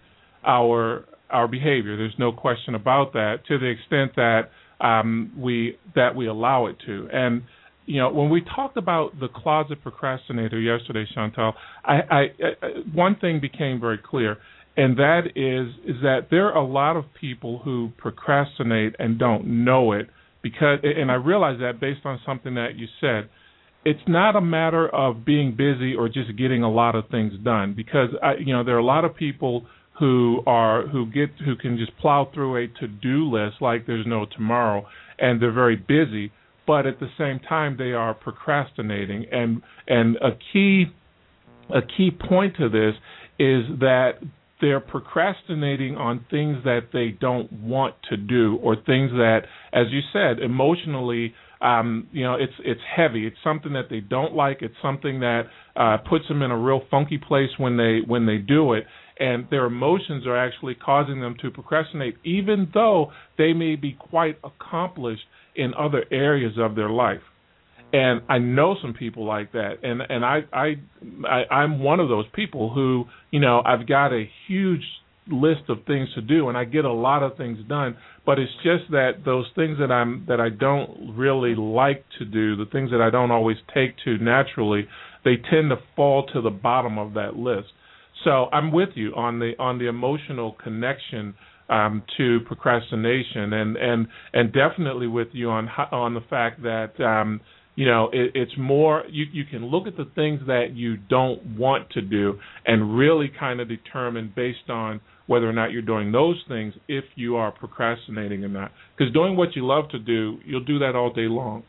our 0.45 1.07
our 1.31 1.49
behavior. 1.49 1.97
There's 1.97 2.19
no 2.19 2.31
question 2.31 2.75
about 2.75 3.15
that. 3.15 3.37
To 3.49 3.59
the 3.59 3.67
extent 3.67 4.17
that 4.17 4.51
um, 4.83 5.33
we 5.39 5.79
that 5.95 6.15
we 6.15 6.27
allow 6.27 6.67
it 6.67 6.77
to. 6.87 7.09
And 7.13 7.43
you 7.87 8.01
know, 8.01 8.11
when 8.11 8.31
we 8.31 8.43
talked 8.43 8.77
about 8.77 9.19
the 9.19 9.29
closet 9.29 9.83
procrastinator 9.83 10.61
yesterday, 10.61 11.07
Chantal, 11.15 11.55
I, 11.85 11.95
I, 11.95 12.21
I 12.21 12.57
one 12.93 13.17
thing 13.17 13.41
became 13.41 13.81
very 13.81 13.99
clear, 13.99 14.39
and 14.77 14.97
that 14.97 15.27
is 15.35 15.75
is 15.85 16.01
that 16.03 16.29
there 16.31 16.47
are 16.53 16.57
a 16.57 16.67
lot 16.67 16.97
of 16.97 17.05
people 17.21 17.59
who 17.59 17.91
procrastinate 17.99 18.95
and 18.99 19.19
don't 19.19 19.65
know 19.65 19.93
it 19.93 20.09
because, 20.43 20.79
and 20.83 21.11
I 21.11 21.15
realize 21.15 21.59
that 21.61 21.81
based 21.81 22.05
on 22.05 22.21
something 22.25 22.55
that 22.55 22.77
you 22.77 22.87
said. 23.01 23.29
It's 23.85 23.99
not 24.07 24.37
a 24.37 24.41
matter 24.41 24.89
of 24.89 25.25
being 25.25 25.57
busy 25.57 25.97
or 25.97 26.09
just 26.09 26.37
getting 26.39 26.63
a 26.63 26.71
lot 26.71 26.95
of 26.95 27.09
things 27.09 27.33
done 27.43 27.75
because 27.75 28.11
I, 28.23 28.35
you 28.37 28.55
know 28.55 28.63
there 28.63 28.77
are 28.77 28.79
a 28.79 28.85
lot 28.85 29.05
of 29.05 29.17
people 29.17 29.67
who 29.99 30.41
are 30.47 30.87
who 30.87 31.07
get 31.07 31.31
who 31.45 31.57
can 31.57 31.77
just 31.77 31.97
plow 31.99 32.31
through 32.33 32.63
a 32.63 32.69
to-do 32.79 33.29
list 33.29 33.57
like 33.61 33.85
there's 33.87 34.07
no 34.07 34.25
tomorrow 34.37 34.87
and 35.19 35.43
they're 35.43 35.51
very 35.51 35.75
busy 35.75 36.31
but 36.67 36.87
at 36.87 37.01
the 37.01 37.09
same 37.19 37.39
time 37.41 37.77
they 37.79 37.93
are 37.93 38.15
procrastinating. 38.15 39.27
And 39.31 39.63
and 39.87 40.17
a 40.17 40.31
key 40.53 40.87
a 41.71 41.81
key 41.83 42.11
point 42.11 42.57
to 42.57 42.69
this 42.69 42.95
is 43.39 43.65
that 43.81 44.13
they're 44.61 44.81
procrastinating 44.81 45.97
on 45.97 46.25
things 46.31 46.59
that 46.65 46.91
they 46.93 47.09
don't 47.09 47.53
want 47.53 47.97
to 48.11 48.17
do 48.17 48.59
or 48.63 48.77
things 48.77 49.11
that 49.11 49.41
as 49.73 49.87
you 49.91 50.01
said 50.13 50.39
emotionally 50.39 51.35
um 51.63 52.09
you 52.13 52.23
know 52.25 52.35
it's 52.35 52.53
it's 52.65 52.81
heavy. 52.97 53.27
It's 53.27 53.37
something 53.43 53.73
that 53.73 53.89
they 53.89 54.01
don't 54.01 54.35
like. 54.35 54.59
It's 54.61 54.75
something 54.83 55.21
that 55.21 55.43
uh 55.77 55.99
puts 56.09 56.29
them 56.29 56.43
in 56.43 56.51
a 56.51 56.59
real 56.59 56.83
funky 56.91 57.19
place 57.19 57.51
when 57.57 57.77
they 57.77 58.01
when 58.07 58.27
they 58.27 58.39
do 58.39 58.75
it. 58.75 58.85
And 59.19 59.47
their 59.51 59.67
emotions 59.67 60.27
are 60.27 60.37
actually 60.37 60.75
causing 60.75 61.21
them 61.21 61.37
to 61.43 61.51
procrastinate, 61.51 62.17
even 62.25 62.69
though 62.75 63.13
they 63.39 63.53
may 63.53 63.77
be 63.77 63.93
quite 63.93 64.39
accomplished 64.43 65.23
in 65.55 65.75
other 65.75 66.05
areas 66.11 66.55
of 66.59 66.75
their 66.75 66.91
life. 66.91 67.21
And 67.93 68.23
I 68.29 68.39
know 68.39 68.77
some 68.81 68.95
people 68.95 69.27
like 69.27 69.53
that, 69.53 69.81
and 69.83 70.01
and 70.09 70.25
I 70.25 70.41
I, 70.53 70.75
I 71.29 71.55
I'm 71.55 71.81
one 71.81 72.01
of 72.01 72.09
those 72.09 72.25
people 72.35 72.73
who 72.73 73.05
you 73.31 73.39
know 73.39 73.63
I've 73.65 73.87
got 73.87 74.13
a 74.13 74.29
huge 74.49 74.85
list 75.29 75.63
of 75.69 75.79
things 75.87 76.09
to 76.15 76.21
do 76.21 76.49
and 76.49 76.59
I 76.59 76.65
get 76.65 76.85
a 76.85 76.93
lot 76.93 77.23
of 77.23 77.37
things 77.37 77.59
done. 77.69 77.97
But 78.27 78.39
it's 78.39 78.53
just 78.65 78.91
that 78.91 79.25
those 79.25 79.47
things 79.55 79.79
that 79.79 79.93
I'm 79.93 80.25
that 80.29 80.41
I 80.41 80.49
don't 80.49 81.15
really 81.17 81.55
like 81.55 82.05
to 82.19 82.25
do 82.25 82.57
the 82.57 82.67
things 82.71 82.91
that 82.91 83.01
I 83.01 83.11
don't 83.11 83.31
always 83.31 83.59
take 83.73 83.95
to 84.05 84.19
naturally 84.19 84.89
they 85.25 85.37
tend 85.37 85.71
to 85.71 85.77
fall 85.95 86.27
to 86.33 86.41
the 86.41 86.51
bottom 86.51 86.99
of 86.99 87.15
that 87.15 87.37
list. 87.37 87.69
So 88.25 88.49
I'm 88.53 88.73
with 88.73 88.91
you 88.95 89.15
on 89.15 89.39
the 89.39 89.53
on 89.59 89.79
the 89.79 89.89
emotional 89.89 90.53
connection 90.63 91.35
um, 91.69 92.03
to 92.17 92.41
procrastination, 92.47 93.53
and 93.53 93.77
and 93.77 94.07
and 94.33 94.53
definitely 94.53 95.07
with 95.07 95.29
you 95.33 95.51
on 95.51 95.69
on 95.69 96.15
the 96.15 96.21
fact 96.29 96.63
that 96.63 97.01
um, 97.01 97.41
you 97.75 97.87
know 97.87 98.11
it, 98.13 98.33
it's 98.35 98.53
more 98.59 99.05
you 99.09 99.25
you 99.33 99.45
can 99.45 99.67
look 99.67 99.87
at 99.87 99.97
the 99.97 100.11
things 100.15 100.41
that 100.47 100.75
you 100.75 100.97
don't 100.97 101.57
want 101.57 101.91
to 101.91 102.01
do 102.01 102.39
and 102.67 102.97
really 102.97 103.31
kind 103.39 103.61
of 103.61 103.69
determine 103.69 104.33
based 104.35 104.69
on 104.69 105.01
whether 105.27 105.49
or 105.49 105.53
not 105.53 105.71
you're 105.71 105.83
doing 105.83 106.13
those 106.13 106.43
things 106.49 106.75
if 106.89 107.05
you 107.15 107.37
are 107.37 107.53
procrastinating 107.53 108.45
or 108.45 108.49
not. 108.49 108.73
Because 108.97 109.13
doing 109.13 109.37
what 109.37 109.55
you 109.55 109.65
love 109.67 109.89
to 109.91 109.99
do, 109.99 110.39
you'll 110.45 110.65
do 110.65 110.79
that 110.81 110.95
all 110.97 111.13
day 111.13 111.29
long. 111.29 111.63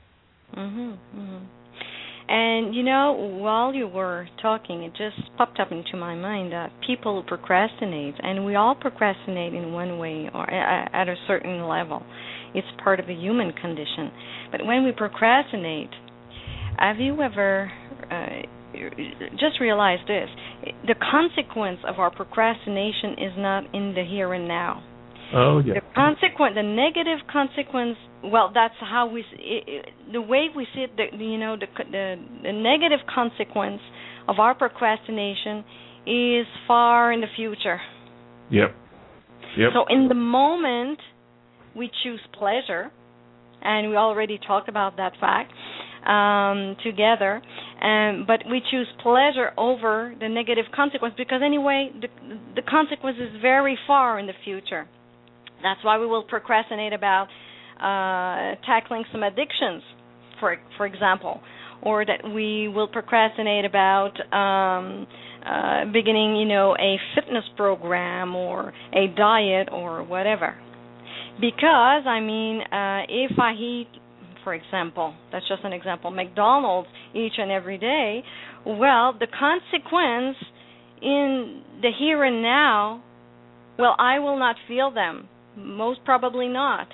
Mhm. 0.56 0.98
Mhm. 1.16 1.63
And 2.28 2.74
you 2.74 2.84
know, 2.84 3.12
while 3.14 3.74
you 3.74 3.88
were 3.88 4.28
talking, 4.42 4.84
it 4.84 4.92
just 4.92 5.36
popped 5.38 5.60
up 5.60 5.72
into 5.72 5.98
my 5.98 6.16
mind 6.16 6.54
that 6.54 6.72
people 6.86 7.24
procrastinate, 7.28 8.16
and 8.20 8.46
we 8.46 8.56
all 8.56 8.76
procrastinate 8.76 9.54
in 9.54 9.74
one 9.74 9.98
way 10.00 10.30
or 10.34 10.50
at 10.50 11.10
a 11.10 11.16
certain 11.28 11.68
level. 11.68 12.04
It's 12.56 12.68
part 12.84 13.00
of 13.00 13.08
the 13.08 13.16
human 13.16 13.52
condition. 13.52 14.12
But 14.52 14.66
when 14.66 14.86
we 14.86 14.92
procrastinate, 14.92 15.90
have 16.78 16.98
you 17.00 17.22
ever 17.22 17.72
uh, 18.10 18.78
just 19.32 19.60
realized 19.60 20.08
this? 20.08 20.30
The 20.88 20.96
consequence 21.12 21.80
of 21.88 22.00
our 22.00 22.12
procrastination 22.12 23.14
is 23.14 23.34
not 23.38 23.64
in 23.76 23.94
the 23.96 24.06
here 24.08 24.34
and 24.34 24.48
now. 24.48 24.84
Oh 25.34 25.60
yeah. 25.60 25.76
The 25.76 25.82
consequence, 25.96 26.56
the 26.56 26.64
negative 26.64 27.20
consequence. 27.32 27.98
Well, 28.24 28.52
that's 28.54 28.76
how 28.80 29.08
we. 29.08 29.22
It, 29.34 29.64
it, 29.68 29.86
the 30.12 30.22
way 30.22 30.48
we 30.56 30.68
see 30.76 30.82
it, 30.82 30.92
the, 30.96 31.06
you 31.18 31.38
know, 31.38 31.58
the, 31.58 31.66
the 31.92 32.16
the 32.44 32.52
negative 32.54 33.00
consequence 33.14 33.82
of 34.28 34.40
our 34.40 34.54
procrastination 34.54 35.64
is 36.06 36.46
far 36.68 37.12
in 37.12 37.22
the 37.22 37.28
future. 37.36 37.80
Yep. 38.52 38.76
Yep. 39.58 39.70
So 39.74 39.86
in 39.90 40.08
the 40.08 40.16
moment, 40.16 41.00
we 41.76 41.90
choose 42.04 42.20
pleasure, 42.38 42.92
and 43.62 43.90
we 43.90 43.96
already 43.96 44.40
talked 44.46 44.70
about 44.70 44.98
that 44.98 45.14
fact 45.20 45.52
um, 46.08 46.76
together. 46.84 47.42
Um, 47.82 48.26
but 48.28 48.42
we 48.50 48.62
choose 48.70 48.88
pleasure 49.02 49.52
over 49.58 50.14
the 50.20 50.30
negative 50.30 50.66
consequence 50.76 51.16
because 51.18 51.42
anyway, 51.44 51.90
the 52.00 52.08
the 52.56 52.62
consequence 52.62 53.18
is 53.20 53.42
very 53.42 53.78
far 53.88 54.20
in 54.20 54.28
the 54.28 54.34
future. 54.44 54.88
That's 55.64 55.84
why 55.84 55.98
we 55.98 56.06
will 56.06 56.24
procrastinate 56.24 56.94
about 56.94 57.28
uh, 57.80 58.56
tackling 58.66 59.04
some 59.12 59.24
addictions, 59.24 59.82
for 60.40 60.58
for 60.78 60.86
example, 60.86 61.42
or 61.82 62.06
that 62.06 62.24
we 62.34 62.68
will 62.68 62.88
procrastinate 62.88 63.66
about 63.66 64.14
um, 64.32 65.08
uh, 65.46 65.86
beginning, 65.92 66.36
you 66.36 66.46
know, 66.46 66.76
a 66.80 66.98
fitness 67.16 67.44
program 67.58 68.36
or 68.36 68.74
a 68.94 69.08
diet 69.16 69.70
or 69.72 70.04
whatever. 70.04 70.56
Because 71.42 72.04
I 72.06 72.20
mean, 72.20 72.62
uh, 72.62 73.02
if 73.10 73.40
I 73.40 73.54
eat, 73.54 73.88
for 74.44 74.54
example, 74.54 75.14
that's 75.32 75.48
just 75.48 75.64
an 75.64 75.74
example, 75.74 76.12
McDonald's 76.12 76.90
each 77.16 77.34
and 77.38 77.52
every 77.52 77.78
day, 77.78 78.24
well, 78.66 79.14
the 79.18 79.28
consequence 79.28 80.38
in 81.02 81.64
the 81.82 81.90
here 81.98 82.24
and 82.24 82.42
now, 82.42 83.04
well, 83.78 83.96
I 83.98 84.20
will 84.20 84.38
not 84.38 84.56
feel 84.68 84.92
them 84.92 85.28
most 85.58 86.04
probably 86.06 86.48
not. 86.48 86.88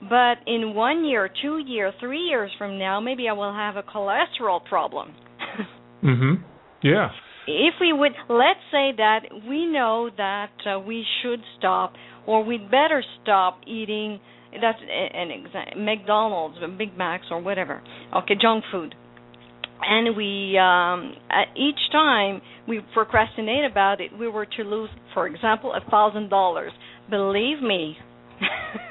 But 0.00 0.38
in 0.46 0.74
one 0.74 1.04
year, 1.04 1.30
two 1.42 1.58
year, 1.58 1.92
three 2.00 2.20
years 2.20 2.50
from 2.58 2.78
now, 2.78 3.00
maybe 3.00 3.28
I 3.28 3.32
will 3.32 3.52
have 3.52 3.76
a 3.76 3.82
cholesterol 3.82 4.64
problem. 4.64 5.14
mhm. 6.02 6.42
Yeah. 6.82 7.08
If 7.46 7.74
we 7.80 7.92
would, 7.92 8.12
let's 8.28 8.60
say 8.70 8.92
that 8.96 9.20
we 9.48 9.66
know 9.66 10.10
that 10.16 10.50
uh, 10.66 10.80
we 10.80 11.04
should 11.22 11.40
stop, 11.58 11.94
or 12.26 12.42
we'd 12.44 12.70
better 12.70 13.02
stop 13.22 13.60
eating. 13.66 14.20
That's 14.52 14.78
an 14.80 15.30
example. 15.30 15.82
McDonald's, 15.82 16.58
Big 16.78 16.96
Macs, 16.96 17.26
or 17.30 17.40
whatever. 17.40 17.82
Okay, 18.14 18.34
junk 18.40 18.64
food. 18.70 18.94
And 19.82 20.16
we, 20.16 20.56
um, 20.58 21.14
each 21.56 21.90
time 21.92 22.40
we 22.66 22.80
procrastinate 22.94 23.70
about 23.70 24.00
it, 24.00 24.16
we 24.16 24.28
were 24.28 24.46
to 24.46 24.62
lose, 24.62 24.88
for 25.12 25.26
example, 25.26 25.74
a 25.74 25.90
thousand 25.90 26.30
dollars 26.30 26.72
believe 27.10 27.62
me, 27.62 27.96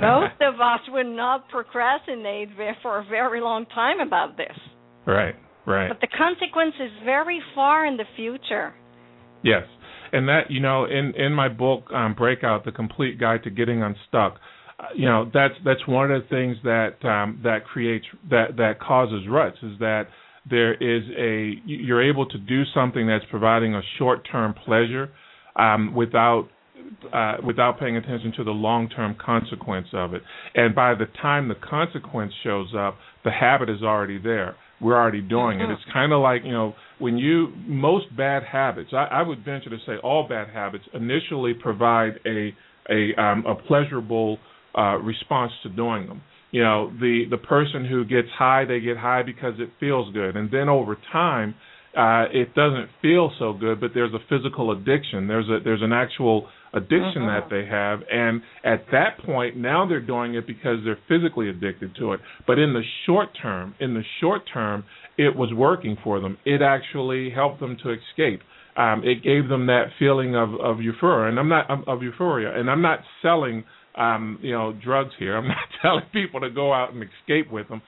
most 0.00 0.40
of 0.40 0.60
us 0.60 0.80
would 0.88 1.06
not 1.06 1.48
procrastinate 1.48 2.48
for 2.82 2.98
a 2.98 3.04
very 3.04 3.40
long 3.40 3.66
time 3.66 4.00
about 4.00 4.36
this. 4.36 4.56
Right, 5.06 5.34
right. 5.66 5.88
But 5.88 6.00
the 6.00 6.08
consequence 6.16 6.74
is 6.80 6.90
very 7.04 7.40
far 7.54 7.86
in 7.86 7.96
the 7.96 8.04
future. 8.16 8.74
Yes. 9.42 9.64
And 10.12 10.28
that, 10.28 10.50
you 10.50 10.60
know, 10.60 10.84
in 10.84 11.14
in 11.16 11.32
my 11.32 11.48
book 11.48 11.90
um, 11.92 12.14
Breakout: 12.14 12.64
The 12.64 12.72
Complete 12.72 13.18
Guide 13.18 13.42
to 13.44 13.50
Getting 13.50 13.82
Unstuck, 13.82 14.38
uh, 14.78 14.84
you 14.94 15.06
know, 15.06 15.30
that's 15.32 15.54
that's 15.64 15.86
one 15.86 16.10
of 16.10 16.22
the 16.22 16.28
things 16.28 16.56
that 16.62 17.04
um, 17.04 17.40
that 17.42 17.64
creates 17.64 18.06
that 18.30 18.56
that 18.56 18.78
causes 18.80 19.26
ruts 19.28 19.56
is 19.62 19.78
that 19.80 20.04
there 20.48 20.74
is 20.74 21.02
a 21.18 21.54
you're 21.64 22.08
able 22.08 22.26
to 22.26 22.38
do 22.38 22.62
something 22.74 23.06
that's 23.06 23.24
providing 23.30 23.74
a 23.74 23.80
short-term 23.98 24.54
pleasure 24.64 25.10
um, 25.56 25.94
without 25.94 26.48
uh, 27.12 27.36
without 27.44 27.78
paying 27.78 27.96
attention 27.96 28.32
to 28.36 28.44
the 28.44 28.50
long-term 28.50 29.16
consequence 29.24 29.88
of 29.92 30.14
it. 30.14 30.22
And 30.54 30.74
by 30.74 30.94
the 30.94 31.06
time 31.20 31.48
the 31.48 31.54
consequence 31.54 32.32
shows 32.42 32.68
up, 32.76 32.96
the 33.24 33.30
habit 33.30 33.68
is 33.68 33.82
already 33.82 34.18
there. 34.18 34.56
We're 34.80 34.96
already 34.96 35.22
doing 35.22 35.60
it. 35.60 35.70
It's 35.70 35.82
kind 35.90 36.12
of 36.12 36.20
like 36.20 36.42
you 36.44 36.52
know 36.52 36.74
when 36.98 37.16
you 37.16 37.48
most 37.66 38.14
bad 38.14 38.42
habits. 38.44 38.90
I, 38.92 39.06
I 39.10 39.22
would 39.22 39.42
venture 39.42 39.70
to 39.70 39.78
say 39.86 39.96
all 40.02 40.28
bad 40.28 40.48
habits 40.50 40.84
initially 40.92 41.54
provide 41.54 42.20
a 42.26 42.54
a 42.90 43.18
um, 43.20 43.46
a 43.46 43.54
pleasurable 43.54 44.38
uh, 44.76 44.98
response 44.98 45.52
to 45.62 45.70
doing 45.70 46.06
them. 46.08 46.20
You 46.50 46.62
know 46.62 46.92
the 47.00 47.24
the 47.30 47.38
person 47.38 47.86
who 47.86 48.04
gets 48.04 48.28
high, 48.36 48.66
they 48.66 48.80
get 48.80 48.98
high 48.98 49.22
because 49.22 49.54
it 49.58 49.70
feels 49.80 50.12
good, 50.12 50.36
and 50.36 50.50
then 50.50 50.68
over 50.68 50.96
time. 51.12 51.54
Uh, 51.96 52.26
it 52.30 52.54
doesn't 52.54 52.90
feel 53.00 53.32
so 53.38 53.54
good, 53.54 53.80
but 53.80 53.92
there's 53.94 54.12
a 54.12 54.18
physical 54.28 54.70
addiction. 54.70 55.28
There's 55.28 55.48
a 55.48 55.60
there's 55.64 55.80
an 55.80 55.94
actual 55.94 56.46
addiction 56.76 57.22
Mhm. 57.22 57.26
that 57.40 57.48
they 57.50 57.64
have 57.66 58.02
and 58.12 58.42
at 58.62 58.86
that 58.90 59.18
point 59.18 59.56
now 59.56 59.86
they're 59.86 60.00
doing 60.14 60.34
it 60.34 60.46
because 60.46 60.78
they're 60.84 60.98
physically 61.08 61.48
addicted 61.48 61.94
to 61.96 62.12
it. 62.12 62.20
But 62.46 62.58
in 62.58 62.72
the 62.74 62.84
short 63.06 63.30
term 63.42 63.74
in 63.80 63.94
the 63.94 64.04
short 64.20 64.42
term 64.52 64.84
it 65.16 65.34
was 65.34 65.52
working 65.54 65.96
for 66.04 66.20
them. 66.20 66.36
It 66.44 66.60
actually 66.62 67.30
helped 67.30 67.60
them 67.60 67.76
to 67.82 67.90
escape. 67.90 68.42
Um 68.76 69.02
it 69.04 69.22
gave 69.22 69.48
them 69.48 69.66
that 69.66 69.86
feeling 69.98 70.36
of 70.36 70.54
of 70.60 70.80
euphoria. 70.82 71.28
And 71.30 71.38
I'm 71.38 71.48
not 71.48 71.68
of, 71.70 71.88
of 71.88 72.02
euphoria. 72.02 72.50
And 72.58 72.70
I'm 72.70 72.82
not 72.82 73.00
selling 73.22 73.64
um 73.96 74.38
you 74.42 74.52
know 74.52 74.72
drugs 74.72 75.14
here. 75.18 75.34
I'm 75.36 75.48
not 75.58 75.68
telling 75.82 76.04
people 76.12 76.40
to 76.40 76.50
go 76.50 76.72
out 76.72 76.92
and 76.92 77.02
escape 77.02 77.50
with 77.50 77.68
them. 77.68 77.80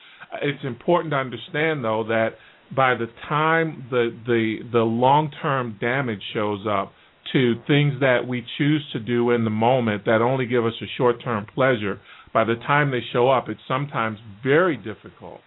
It's 0.42 0.64
important 0.64 1.10
to 1.12 1.18
understand 1.18 1.84
though 1.84 2.04
that 2.08 2.30
by 2.74 2.94
the 2.94 3.08
time 3.28 3.84
the 3.90 4.04
the 4.26 4.58
the 4.72 4.84
long 5.04 5.30
term 5.42 5.76
damage 5.80 6.22
shows 6.34 6.66
up 6.66 6.92
to 7.32 7.54
things 7.66 7.94
that 8.00 8.26
we 8.26 8.44
choose 8.56 8.84
to 8.92 9.00
do 9.00 9.30
in 9.32 9.44
the 9.44 9.50
moment 9.50 10.04
that 10.06 10.22
only 10.22 10.46
give 10.46 10.64
us 10.64 10.72
a 10.82 10.86
short 10.96 11.22
term 11.22 11.46
pleasure, 11.54 12.00
by 12.32 12.44
the 12.44 12.56
time 12.66 12.90
they 12.90 13.00
show 13.12 13.30
up, 13.30 13.48
it's 13.48 13.60
sometimes 13.66 14.18
very 14.42 14.76
difficult, 14.76 15.40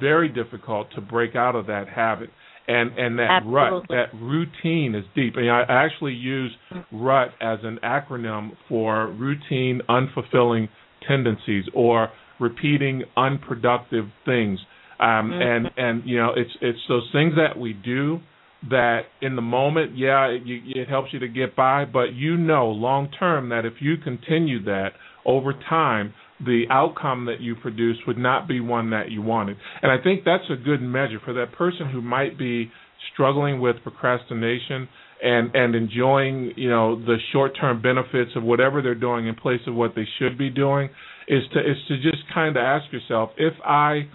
very 0.00 0.28
difficult 0.28 0.88
to 0.94 1.00
break 1.00 1.34
out 1.36 1.54
of 1.54 1.66
that 1.66 1.88
habit. 1.88 2.30
And 2.68 2.96
and 2.98 3.18
that 3.18 3.42
rut, 3.46 3.84
that 3.88 4.06
routine 4.14 4.94
is 4.94 5.04
deep. 5.14 5.34
And 5.36 5.50
I 5.50 5.64
actually 5.68 6.12
use 6.12 6.52
rut 6.92 7.30
as 7.40 7.58
an 7.64 7.78
acronym 7.82 8.52
for 8.68 9.08
routine 9.08 9.80
unfulfilling 9.88 10.68
tendencies 11.06 11.64
or 11.74 12.10
repeating 12.38 13.02
unproductive 13.16 14.06
things. 14.24 14.60
Um, 15.00 15.32
Mhm. 15.32 15.42
and 15.42 15.70
and 15.76 16.04
you 16.04 16.18
know 16.18 16.32
it's 16.36 16.54
it's 16.60 16.86
those 16.86 17.08
things 17.10 17.34
that 17.36 17.58
we 17.58 17.72
do 17.72 18.20
that 18.68 19.02
in 19.22 19.36
the 19.36 19.42
moment, 19.42 19.96
yeah, 19.96 20.26
it, 20.26 20.42
it 20.44 20.88
helps 20.88 21.12
you 21.12 21.18
to 21.20 21.28
get 21.28 21.56
by, 21.56 21.84
but 21.84 22.12
you 22.12 22.36
know 22.36 22.68
long 22.68 23.10
term 23.18 23.48
that 23.48 23.64
if 23.64 23.74
you 23.80 23.96
continue 23.96 24.62
that 24.64 24.90
over 25.24 25.52
time, 25.52 26.12
the 26.44 26.64
outcome 26.70 27.26
that 27.26 27.40
you 27.40 27.54
produce 27.54 27.96
would 28.06 28.18
not 28.18 28.48
be 28.48 28.60
one 28.60 28.90
that 28.90 29.10
you 29.10 29.22
wanted. 29.22 29.56
And 29.82 29.90
I 29.90 30.02
think 30.02 30.24
that's 30.24 30.44
a 30.50 30.56
good 30.56 30.80
measure 30.80 31.20
for 31.24 31.34
that 31.34 31.52
person 31.52 31.90
who 31.90 32.00
might 32.00 32.38
be 32.38 32.70
struggling 33.12 33.60
with 33.60 33.76
procrastination 33.82 34.88
and 35.22 35.54
and 35.54 35.74
enjoying, 35.74 36.52
you 36.56 36.70
know, 36.70 36.98
the 36.98 37.16
short-term 37.32 37.82
benefits 37.82 38.30
of 38.36 38.42
whatever 38.42 38.80
they're 38.80 38.94
doing 38.94 39.26
in 39.26 39.34
place 39.34 39.60
of 39.66 39.74
what 39.74 39.94
they 39.94 40.06
should 40.18 40.38
be 40.38 40.48
doing 40.48 40.88
is 41.28 41.42
to 41.52 41.60
is 41.60 41.76
to 41.88 41.96
just 41.96 42.22
kind 42.32 42.56
of 42.56 42.60
ask 42.62 42.90
yourself 42.92 43.30
if 43.36 43.54
I 43.64 44.08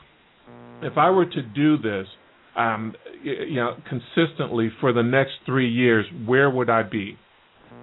if 0.81 0.97
I 0.97 1.09
were 1.11 1.25
to 1.25 1.41
do 1.41 1.77
this 1.77 2.07
um, 2.55 2.95
you 3.23 3.55
know, 3.55 3.75
consistently 3.89 4.71
for 4.79 4.93
the 4.93 5.03
next 5.03 5.33
three 5.45 5.69
years, 5.69 6.05
where 6.25 6.49
would 6.49 6.69
I 6.69 6.83
be? 6.83 7.17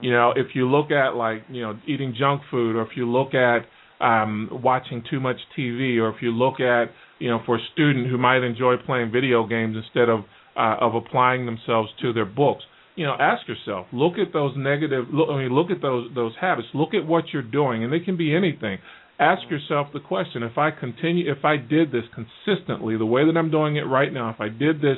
You 0.00 0.11
know, 0.11 0.33
if 0.35 0.55
you 0.55 0.69
look 0.69 0.91
at 0.91 1.14
like 1.14 1.45
you 1.49 1.62
know 1.62 1.79
eating 1.87 2.14
junk 2.19 2.43
food, 2.50 2.76
or 2.76 2.83
if 2.83 2.97
you 2.97 3.11
look 3.11 3.35
at 3.35 3.61
um, 4.00 4.49
watching 4.50 5.05
too 5.09 5.21
much 5.21 5.37
TV, 5.57 5.99
or 5.99 6.09
if 6.09 6.17
you 6.21 6.33
look 6.33 6.59
at 6.61 6.87
you 7.19 7.31
know 7.31 7.41
for 7.47 7.57
a 7.57 7.61
student 7.73 8.09
who 8.09 8.19
might 8.19 8.43
enjoy 8.43 8.75
playing 8.85 9.12
video 9.12 9.47
games 9.47 9.76
instead 9.76 10.09
of 10.09 10.21
uh, 10.57 10.76
of 10.81 10.95
applying 10.95 11.47
themselves 11.47 11.91
to 12.00 12.12
their 12.12 12.25
books, 12.25 12.64
you 12.97 13.07
know, 13.07 13.14
ask 13.19 13.47
yourself, 13.49 13.87
look 13.93 14.14
at 14.14 14.33
those 14.33 14.52
negative, 14.57 15.07
look, 15.12 15.29
I 15.31 15.38
mean, 15.38 15.55
look 15.55 15.71
at 15.71 15.81
those 15.81 16.11
those 16.14 16.33
habits, 16.41 16.69
look 16.75 16.95
at 16.95 17.07
what 17.07 17.25
you're 17.33 17.43
doing, 17.43 17.85
and 17.85 17.93
they 17.93 18.00
can 18.00 18.17
be 18.17 18.35
anything 18.35 18.79
ask 19.19 19.42
yourself 19.50 19.88
the 19.92 20.00
question 20.00 20.42
if 20.42 20.59
I 20.59 20.71
continue 20.71 21.31
if 21.31 21.45
I 21.45 21.57
did 21.57 21.92
this 21.92 22.04
consistently 22.14 22.97
the 22.97 23.07
way 23.07 23.25
that 23.25 23.37
I'm 23.37 23.50
doing 23.50 23.76
it 23.76 23.83
right 23.83 24.12
now 24.12 24.31
if 24.31 24.40
I 24.40 24.49
did 24.49 24.81
this 24.81 24.97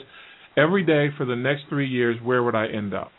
every 0.56 0.84
day 0.84 1.08
for 1.16 1.24
the 1.26 1.36
next 1.36 1.64
3 1.68 1.86
years 1.86 2.16
where 2.22 2.42
would 2.42 2.54
I 2.54 2.68
end 2.68 2.94
up? 2.94 3.10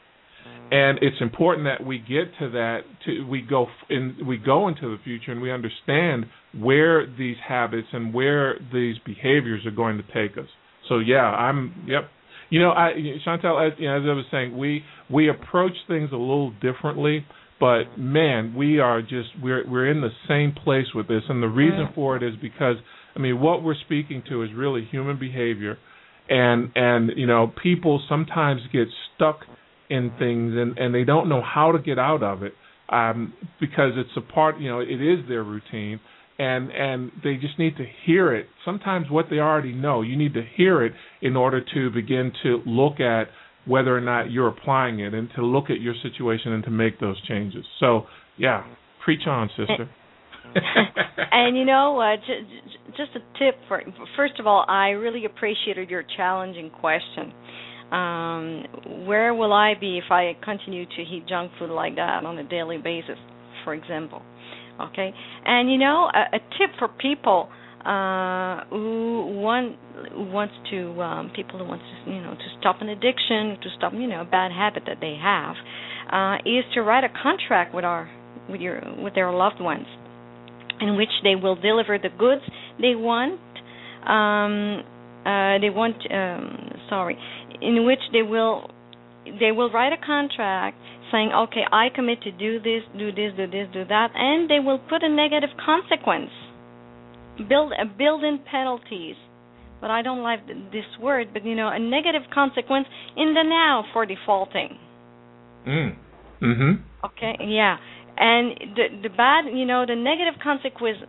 And 0.72 0.98
it's 1.02 1.18
important 1.22 1.68
that 1.68 1.86
we 1.86 2.00
get 2.00 2.32
to 2.40 2.50
that 2.52 2.80
to 3.06 3.28
we 3.28 3.42
go 3.42 3.68
in 3.90 4.18
we 4.26 4.38
go 4.38 4.68
into 4.68 4.90
the 4.90 5.04
future 5.04 5.32
and 5.32 5.42
we 5.42 5.52
understand 5.52 6.26
where 6.58 7.06
these 7.06 7.36
habits 7.48 7.88
and 7.94 8.14
where 8.14 8.58
these 8.74 8.96
behaviors 9.06 9.66
are 9.66 9.72
going 9.72 9.98
to 9.98 10.04
take 10.14 10.38
us. 10.38 10.50
So 10.90 11.00
yeah 11.00 11.26
I'm 11.26 11.86
yep. 11.88 12.10
You 12.50 12.62
know 12.62 12.72
I 12.72 12.94
Chantal 13.24 13.60
as, 13.60 13.74
you 13.78 13.88
know, 13.88 13.98
as 13.98 14.04
I 14.10 14.14
was 14.14 14.26
saying 14.32 14.58
we 14.58 14.84
we 15.10 15.30
approach 15.30 15.74
things 15.88 16.10
a 16.12 16.18
little 16.18 16.52
differently 16.62 17.26
but 17.60 17.98
man, 17.98 18.54
we 18.56 18.80
are 18.80 19.02
just 19.02 19.30
we're 19.42 19.70
we're 19.70 19.90
in 19.90 20.02
the 20.02 20.10
same 20.28 20.52
place 20.52 20.88
with 20.94 21.08
this, 21.08 21.24
and 21.30 21.42
the 21.42 21.48
reason 21.48 21.88
for 21.96 22.18
it 22.18 22.24
is 22.24 22.34
because 22.42 22.76
I 23.16 23.20
mean 23.20 23.40
what 23.40 23.64
we're 23.64 23.76
speaking 23.86 24.24
to 24.30 24.44
is 24.44 24.50
really 24.54 24.86
human 24.86 25.18
behavior, 25.18 25.78
and 26.30 26.72
and 26.76 27.12
you 27.16 27.28
know 27.28 27.52
people 27.62 28.04
sometimes 28.10 28.62
get 28.74 28.88
stuck 29.16 29.42
in 29.90 30.12
things 30.20 30.54
and 30.58 30.78
and 30.78 30.94
they 30.94 31.04
don't 31.04 31.30
know 31.30 31.42
how 31.42 31.72
to 31.72 31.80
get 31.80 31.98
out 31.98 32.24
of 32.24 32.44
it 32.44 32.54
um, 32.90 33.34
because 33.60 33.92
it's 33.96 34.18
a 34.18 34.34
part 34.34 34.60
you 34.60 34.70
know 34.70 34.80
it 34.80 35.02
is 35.02 35.28
their 35.28 35.44
routine. 35.44 36.00
And 36.38 36.70
and 36.70 37.14
they 37.24 37.36
just 37.36 37.58
need 37.58 37.78
to 37.78 37.86
hear 38.06 38.36
it. 38.36 38.48
Sometimes 38.66 39.10
what 39.10 39.28
they 39.30 39.38
already 39.38 39.72
know, 39.72 40.02
you 40.02 40.18
need 40.18 40.34
to 40.34 40.44
hear 40.58 40.84
it 40.84 40.92
in 41.22 41.38
order 41.38 41.64
to 41.74 41.90
begin 41.92 42.34
to 42.44 42.62
look 42.66 43.00
at 43.00 43.30
whether 43.66 43.96
or 43.96 44.02
not 44.02 44.32
you're 44.32 44.48
applying 44.48 45.00
it 45.00 45.14
and 45.14 45.30
to 45.36 45.44
look 45.44 45.70
at 45.70 45.82
your 45.82 45.96
situation 46.02 46.54
and 46.54 46.64
to 46.64 46.70
make 46.70 47.00
those 47.00 47.22
changes. 47.28 47.66
So, 47.80 48.04
yeah, 48.38 48.64
preach 49.04 49.28
on, 49.28 49.50
sister. 49.50 49.90
and 51.32 51.58
you 51.58 51.66
know? 51.66 52.00
Uh, 52.00 52.16
just 52.98 53.12
a 53.16 53.40
tip 53.40 53.56
for 53.68 53.82
first 54.16 54.40
of 54.40 54.48
all, 54.48 54.66
I 54.68 54.90
really 54.90 55.26
appreciated 55.26 55.90
your 55.90 56.04
challenging 56.16 56.70
question. 56.70 57.34
Um, 57.92 59.06
where 59.06 59.34
will 59.34 59.54
I 59.54 59.74
be 59.80 59.98
if 59.98 60.12
I 60.12 60.36
continue 60.44 60.86
to 60.86 61.02
eat 61.02 61.28
junk 61.28 61.52
food 61.60 61.70
like 61.70 61.96
that 61.96 62.26
on 62.26 62.38
a 62.38 62.44
daily 62.44 62.78
basis, 62.78 63.18
for 63.64 63.74
example? 63.74 64.22
Okay, 64.82 65.14
and 65.46 65.72
you 65.72 65.78
know, 65.78 66.10
a, 66.14 66.36
a 66.36 66.40
tip 66.58 66.78
for 66.80 66.88
people 66.88 67.50
uh, 67.86 68.66
who 68.72 69.38
want 69.38 69.78
wants 70.34 70.56
to 70.72 71.02
um, 71.02 71.32
people 71.36 71.60
who 71.60 71.66
wants 71.66 71.86
to 71.86 72.12
you 72.12 72.20
know 72.20 72.34
to 72.34 72.48
stop 72.60 72.82
an 72.82 72.90
addiction, 72.90 73.58
to 73.62 73.70
stop 73.78 73.94
you 73.94 74.08
know 74.08 74.22
a 74.22 74.26
bad 74.26 74.52
habit 74.52 74.84
that 74.88 74.98
they 75.00 75.16
have, 75.22 75.56
uh, 76.12 76.38
is 76.50 76.66
to 76.74 76.82
write 76.82 77.04
a 77.04 77.14
contract 77.22 77.76
with 77.76 77.86
our 77.86 78.10
with 78.50 78.60
your 78.60 78.82
with 78.98 79.14
their 79.14 79.32
loved 79.32 79.62
ones, 79.62 79.86
in 80.82 80.98
which 80.98 81.14
they 81.24 81.36
will 81.36 81.56
deliver 81.56 82.00
the 82.00 82.10
goods 82.10 82.42
they 82.82 82.96
want. 82.96 83.40
Um, 84.02 84.84
uh, 85.22 85.60
they 85.60 85.70
want 85.70 85.98
um, 86.12 86.82
sorry, 86.90 87.18
in 87.62 87.86
which 87.86 88.02
they 88.12 88.24
will 88.24 88.72
they 89.40 89.52
will 89.52 89.72
write 89.72 89.94
a 89.94 90.04
contract 90.04 90.78
saying, 91.12 91.32
okay, 91.34 91.62
I 91.72 91.90
commit 91.94 92.22
to 92.24 92.32
do 92.32 92.60
this, 92.60 92.82
do 92.98 93.12
this, 93.12 93.32
do 93.38 93.46
this, 93.46 93.68
do 93.72 93.86
that, 93.86 94.10
and 94.16 94.50
they 94.50 94.60
will 94.60 94.80
put 94.80 95.04
a 95.04 95.10
negative 95.10 95.50
consequence 95.64 96.32
build 97.44 97.74
uh, 97.74 97.86
build 97.98 98.24
in 98.24 98.40
penalties. 98.50 99.16
But 99.82 99.92
i 99.92 100.02
don't 100.02 100.24
like 100.24 100.48
this 100.48 100.86
word 101.02 101.28
but 101.34 101.46
you 101.46 101.54
know 101.54 101.70
a 101.70 101.78
negative 101.78 102.24
consequence 102.34 102.88
in 103.18 103.34
the 103.34 103.44
now 103.44 103.84
for 103.94 104.06
defaulting. 104.06 104.78
Mm. 105.68 105.96
Mhm 106.42 106.84
okay 107.06 107.36
yeah. 107.42 107.78
And 108.18 108.58
the 108.76 108.86
the 109.04 109.10
bad 109.10 109.46
you 109.54 109.66
know 109.66 109.86
the 109.86 109.96
negative 109.96 110.40
consequence 110.42 111.00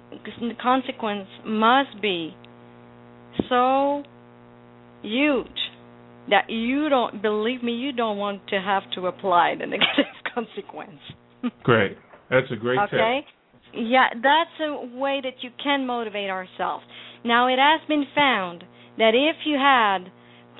consequence 0.61 1.29
must 1.45 2.03
be 2.03 2.35
so 3.49 4.03
huge 5.03 5.47
that 6.31 6.51
you 6.51 6.89
don't 6.89 7.23
believe 7.23 7.62
me 7.62 7.73
you 7.73 7.93
don't 7.93 8.19
want 8.19 8.47
to 8.49 8.61
have 8.61 8.83
to 8.95 9.07
apply 9.07 9.55
the 9.59 9.67
negative 9.75 10.17
consequence. 10.35 11.01
Great. 11.62 11.97
That's 12.31 12.51
a 12.51 12.57
great 12.57 12.79
okay? 12.81 13.21
tip 13.21 13.36
yeah, 13.77 14.09
that's 14.15 14.51
a 14.61 14.97
way 14.97 15.21
that 15.23 15.43
you 15.43 15.51
can 15.62 15.87
motivate 15.87 16.31
ourselves. 16.31 16.85
Now, 17.25 17.49
it 17.49 17.59
has 17.59 17.81
been 17.89 18.05
found 18.15 18.65
that 18.99 19.15
if 19.15 19.37
you 19.45 19.57
had 19.57 20.11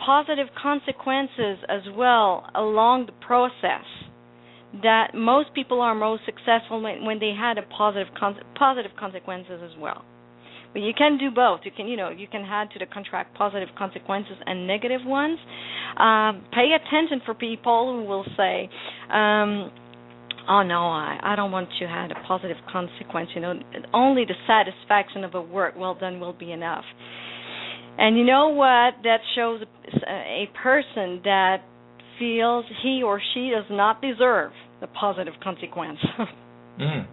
positive 0.05 0.48
consequences 0.61 1.59
as 1.68 1.83
well 1.96 2.48
along 2.55 3.07
the 3.07 3.12
process, 3.26 3.85
that 4.83 5.14
most 5.14 5.55
people 5.55 5.81
are 5.81 5.94
most 5.94 6.22
successful 6.26 6.83
when, 6.83 7.05
when 7.05 7.18
they 7.18 7.33
had 7.38 7.57
a 7.57 7.62
positive 7.62 8.12
con- 8.18 8.40
positive 8.59 8.90
consequences 8.98 9.61
as 9.64 9.70
well. 9.81 10.05
But 10.72 10.83
you 10.83 10.92
can 10.92 11.16
do 11.16 11.31
both. 11.31 11.61
You 11.64 11.70
can, 11.74 11.87
you 11.87 11.96
know, 11.96 12.11
you 12.11 12.26
can 12.29 12.42
add 12.42 12.70
to 12.72 12.79
the 12.79 12.87
contract 12.87 13.35
positive 13.38 13.68
consequences 13.79 14.37
and 14.44 14.66
negative 14.66 15.00
ones. 15.05 15.38
Um, 15.96 16.44
pay 16.52 16.76
attention 16.76 17.22
for 17.24 17.33
people 17.33 17.94
who 17.96 18.07
will 18.07 18.26
say. 18.37 18.68
Um, 19.11 19.70
oh 20.48 20.62
no 20.62 20.88
i 20.88 21.18
i 21.22 21.37
don't 21.37 21.52
want 21.52 21.68
to 21.78 21.87
have 21.87 22.11
a 22.11 22.26
positive 22.26 22.56
consequence 22.70 23.28
you 23.35 23.40
know. 23.40 23.54
Only 23.92 24.24
the 24.24 24.35
satisfaction 24.46 25.24
of 25.24 25.35
a 25.35 25.42
work 25.42 25.74
well 25.76 25.94
done 25.94 26.20
will 26.20 26.32
be 26.32 26.52
enough. 26.52 26.85
And 27.98 28.18
you 28.18 28.24
know 28.24 28.48
what? 28.48 28.94
That 29.04 29.20
shows 29.35 29.62
a, 29.62 30.11
a 30.11 30.48
person 30.62 31.20
that 31.24 31.62
feels 32.18 32.64
he 32.82 33.02
or 33.02 33.20
she 33.35 33.50
does 33.50 33.64
not 33.70 34.02
deserve 34.02 34.52
the 34.80 34.87
positive 34.87 35.35
consequence. 35.42 35.98
Mm. 36.78 37.06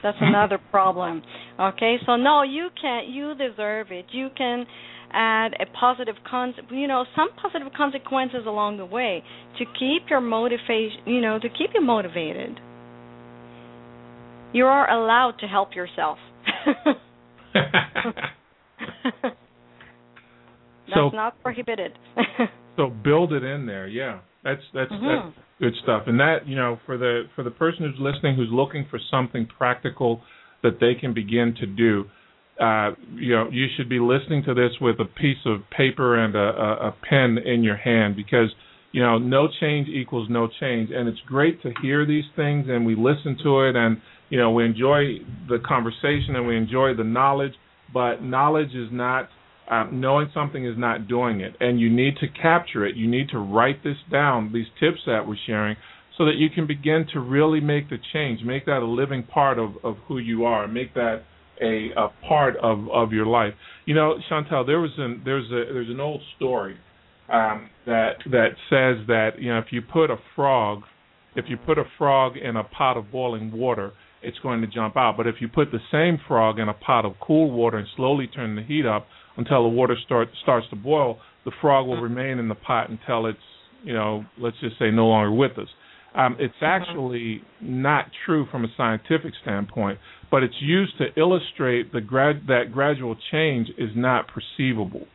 that's 0.00 0.16
another 0.20 0.60
problem. 0.70 1.24
Okay 1.58 1.96
so 2.06 2.14
no 2.14 2.42
you 2.42 2.68
can't 2.80 3.08
you 3.08 3.34
deserve 3.34 3.88
it. 3.90 4.06
You 4.12 4.28
can 4.38 4.64
add 5.12 5.54
a 5.60 5.66
positive 5.76 6.14
con 6.30 6.54
you 6.70 6.86
know 6.86 7.04
some 7.16 7.30
positive 7.42 7.72
consequences 7.76 8.46
along 8.46 8.76
the 8.76 8.86
way 8.86 9.24
to 9.58 9.64
keep 9.78 10.08
your 10.08 10.20
motivation 10.20 11.00
you 11.06 11.20
know 11.20 11.38
to 11.40 11.48
keep 11.48 11.70
you 11.74 11.80
motivated 11.80 12.60
You 14.52 14.66
are 14.66 14.90
allowed 14.90 15.38
to 15.40 15.46
help 15.46 15.74
yourself. 15.74 16.18
That's 20.88 20.94
so, 20.94 21.10
not 21.10 21.40
prohibited. 21.42 21.92
so 22.76 22.88
build 22.88 23.32
it 23.32 23.44
in 23.44 23.66
there. 23.66 23.86
Yeah. 23.86 24.20
That's 24.44 24.62
that's 24.72 24.90
mm-hmm. 24.90 25.30
that's 25.30 25.46
good 25.58 25.74
stuff. 25.82 26.04
And 26.06 26.18
that, 26.20 26.46
you 26.46 26.56
know, 26.56 26.78
for 26.86 26.96
the 26.96 27.24
for 27.34 27.42
the 27.42 27.50
person 27.50 27.80
who's 27.80 27.98
listening 27.98 28.36
who's 28.36 28.48
looking 28.50 28.86
for 28.90 28.98
something 29.10 29.46
practical 29.46 30.22
that 30.62 30.78
they 30.80 30.94
can 30.98 31.12
begin 31.12 31.54
to 31.60 31.66
do, 31.66 32.04
uh, 32.60 32.92
you 33.14 33.34
know, 33.34 33.48
you 33.50 33.66
should 33.76 33.88
be 33.88 33.98
listening 33.98 34.44
to 34.44 34.54
this 34.54 34.72
with 34.80 34.96
a 35.00 35.04
piece 35.04 35.38
of 35.44 35.60
paper 35.76 36.16
and 36.16 36.34
a, 36.34 36.38
a, 36.38 36.88
a 36.88 36.96
pen 37.08 37.38
in 37.44 37.62
your 37.62 37.76
hand 37.76 38.16
because 38.16 38.50
you 38.92 39.02
know 39.02 39.18
no 39.18 39.48
change 39.60 39.88
equals 39.88 40.28
no 40.30 40.48
change, 40.60 40.90
and 40.94 41.08
it's 41.08 41.20
great 41.26 41.60
to 41.62 41.72
hear 41.82 42.06
these 42.06 42.24
things 42.36 42.66
and 42.68 42.86
we 42.86 42.94
listen 42.94 43.36
to 43.42 43.62
it 43.62 43.76
and 43.76 44.00
you 44.30 44.38
know 44.38 44.50
we 44.50 44.64
enjoy 44.64 45.18
the 45.48 45.58
conversation 45.66 46.36
and 46.36 46.46
we 46.46 46.56
enjoy 46.56 46.94
the 46.94 47.04
knowledge, 47.04 47.54
but 47.92 48.22
knowledge 48.22 48.74
is 48.74 48.88
not 48.90 49.28
um, 49.70 50.00
knowing 50.00 50.28
something 50.32 50.64
is 50.64 50.76
not 50.78 51.08
doing 51.08 51.40
it, 51.40 51.54
and 51.60 51.80
you 51.80 51.90
need 51.90 52.16
to 52.18 52.26
capture 52.28 52.86
it. 52.86 52.96
You 52.96 53.08
need 53.08 53.28
to 53.30 53.38
write 53.38 53.84
this 53.84 53.96
down, 54.10 54.52
these 54.52 54.66
tips 54.80 55.00
that 55.06 55.26
we're 55.26 55.36
sharing, 55.46 55.76
so 56.16 56.24
that 56.24 56.36
you 56.36 56.48
can 56.50 56.66
begin 56.66 57.06
to 57.12 57.20
really 57.20 57.60
make 57.60 57.90
the 57.90 57.98
change, 58.12 58.42
make 58.42 58.66
that 58.66 58.78
a 58.78 58.86
living 58.86 59.22
part 59.22 59.58
of, 59.58 59.72
of 59.84 59.96
who 60.06 60.18
you 60.18 60.44
are, 60.44 60.66
make 60.66 60.94
that 60.94 61.22
a, 61.60 61.90
a 61.96 62.08
part 62.26 62.56
of, 62.56 62.88
of 62.90 63.12
your 63.12 63.26
life. 63.26 63.52
You 63.84 63.94
know, 63.94 64.14
Chantal, 64.28 64.64
there 64.64 64.80
was 64.80 64.92
an 64.98 65.22
there's 65.24 65.46
a 65.46 65.72
there's 65.72 65.90
an 65.90 66.00
old 66.00 66.22
story 66.36 66.76
um, 67.32 67.68
that 67.86 68.16
that 68.30 68.50
says 68.70 69.06
that 69.06 69.32
you 69.38 69.50
know 69.52 69.58
if 69.58 69.66
you 69.70 69.82
put 69.82 70.10
a 70.10 70.16
frog 70.34 70.82
if 71.36 71.44
you 71.48 71.56
put 71.56 71.78
a 71.78 71.84
frog 71.96 72.36
in 72.36 72.56
a 72.56 72.64
pot 72.64 72.96
of 72.96 73.12
boiling 73.12 73.52
water, 73.52 73.92
it's 74.22 74.38
going 74.40 74.60
to 74.60 74.66
jump 74.66 74.96
out. 74.96 75.16
But 75.16 75.26
if 75.26 75.36
you 75.40 75.48
put 75.48 75.70
the 75.70 75.80
same 75.92 76.18
frog 76.26 76.58
in 76.58 76.68
a 76.68 76.74
pot 76.74 77.04
of 77.04 77.14
cool 77.20 77.50
water 77.50 77.78
and 77.78 77.86
slowly 77.96 78.26
turn 78.26 78.56
the 78.56 78.62
heat 78.62 78.86
up 78.86 79.06
until 79.36 79.62
the 79.62 79.68
water 79.68 79.96
start, 80.04 80.28
starts 80.42 80.66
to 80.70 80.76
boil, 80.76 81.18
the 81.44 81.52
frog 81.60 81.86
will 81.86 82.00
remain 82.00 82.38
in 82.38 82.48
the 82.48 82.54
pot 82.54 82.90
until 82.90 83.26
it's 83.26 83.38
you 83.84 83.92
know 83.92 84.24
let's 84.38 84.56
just 84.60 84.78
say 84.78 84.90
no 84.90 85.06
longer 85.06 85.32
with 85.32 85.58
us. 85.58 85.68
Um, 86.14 86.36
it's 86.40 86.54
actually 86.62 87.42
not 87.60 88.06
true 88.24 88.46
from 88.50 88.64
a 88.64 88.68
scientific 88.76 89.34
standpoint, 89.42 89.98
but 90.30 90.42
it's 90.42 90.54
used 90.60 90.98
to 90.98 91.06
illustrate 91.20 91.92
the 91.92 92.00
grad- 92.00 92.46
that 92.48 92.72
gradual 92.72 93.16
change 93.30 93.68
is 93.78 93.90
not 93.94 94.26
perceivable. 94.26 95.06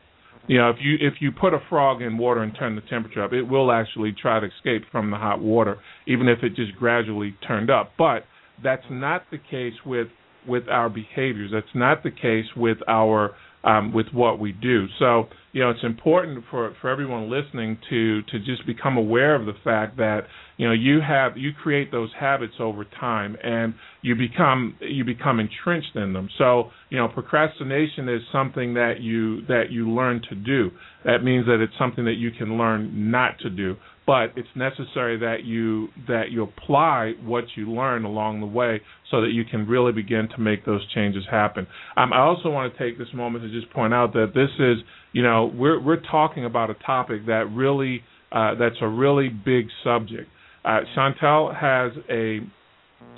You 0.48 0.58
know, 0.58 0.70
if 0.70 0.78
you 0.82 0.98
if 1.00 1.16
you 1.20 1.32
put 1.32 1.54
a 1.54 1.60
frog 1.70 2.02
in 2.02 2.18
water 2.18 2.44
and 2.44 2.54
turn 2.58 2.76
the 2.76 2.82
temperature 2.82 3.24
up, 3.24 3.34
it 3.34 3.44
will 3.44 3.72
actually 3.72 4.12
try 4.12 4.40
to 4.40 4.48
escape 4.48 4.84
from 4.92 5.10
the 5.10 5.18
hot 5.18 5.42
water, 5.42 5.78
even 6.06 6.28
if 6.28 6.44
it 6.44 6.56
just 6.56 6.76
gradually 6.76 7.36
turned 7.48 7.70
up. 7.70 7.94
But 7.98 8.26
that's 8.64 8.86
not 8.90 9.24
the 9.32 9.38
case 9.38 9.74
with 9.86 10.08
with 10.48 10.68
our 10.70 10.90
behaviors. 10.90 11.52
That's 11.54 11.76
not 11.76 12.04
the 12.04 12.12
case 12.12 12.46
with 12.56 12.78
our 12.88 13.36
um, 13.64 13.94
with 13.94 14.08
what 14.12 14.40
we 14.40 14.52
do. 14.52 14.88
So 15.00 15.26
you 15.54 15.64
know, 15.64 15.70
it's 15.70 15.84
important 15.84 16.44
for 16.50 16.76
for 16.82 16.90
everyone 16.90 17.30
listening 17.30 17.78
to 17.90 18.22
to 18.24 18.40
just 18.40 18.66
become 18.66 18.98
aware 18.98 19.36
of 19.36 19.46
the 19.46 19.54
fact 19.64 19.98
that 19.98 20.22
you 20.58 20.68
know 20.68 20.74
you 20.74 21.00
have 21.00 21.38
you 21.38 21.52
create 21.54 21.92
those 21.92 22.10
habits 22.20 22.56
over 22.60 22.84
time 22.84 23.38
and 23.42 23.74
you 24.02 24.16
become 24.16 24.76
you 24.82 25.06
become 25.06 25.40
entrenched 25.40 25.96
in 25.96 26.12
them. 26.14 26.30
So 26.38 26.72
you 26.90 26.98
know, 26.98 27.08
procrastination 27.08 28.10
is 28.10 28.22
something 28.32 28.74
that 28.74 28.96
you 29.00 29.46
that 29.46 29.66
you 29.72 29.90
learn 29.90 30.22
to 30.30 30.36
do. 30.36 30.72
That 31.06 31.24
means 31.24 31.46
that 31.46 31.62
it's 31.62 31.78
something 31.80 32.06
that 32.06 32.18
you 32.18 32.32
can 32.32 32.58
learn 32.58 33.12
not 33.12 33.40
to 33.40 33.50
do 33.50 33.78
but 34.06 34.32
it's 34.36 34.50
necessary 34.56 35.18
that 35.20 35.44
you 35.44 35.88
that 36.08 36.32
you 36.32 36.44
apply 36.44 37.14
what 37.24 37.46
you 37.56 37.72
learn 37.72 38.04
along 38.04 38.42
the 38.42 38.46
way 38.46 38.82
so 39.10 39.22
that 39.22 39.30
you 39.30 39.46
can 39.46 39.68
really 39.68 39.92
begin 39.92 40.28
to 40.36 40.42
make 40.42 40.66
those 40.66 40.82
changes 40.94 41.24
happen. 41.30 41.66
Um, 41.96 42.12
I 42.12 42.20
also 42.20 42.50
want 42.50 42.74
to 42.74 42.80
take 42.80 42.98
this 42.98 43.08
moment 43.14 43.44
to 43.46 43.52
just 43.60 43.72
point 43.74 43.94
out 43.94 44.14
that 44.14 44.32
this 44.34 44.50
is, 44.60 44.78
you 45.14 45.24
know, 45.24 45.52
we're 45.56 45.82
we're 45.82 46.02
talking 46.02 46.46
about 46.46 46.70
a 46.70 46.76
topic 46.76 47.26
that 47.28 47.46
really 47.52 48.02
uh, 48.32 48.56
that's 48.56 48.76
a 48.82 48.88
really 48.88 49.30
big 49.30 49.68
subject. 49.84 50.30
Uh, 50.66 50.82
Chantal 50.96 51.54
has 51.54 51.92
a 52.10 52.40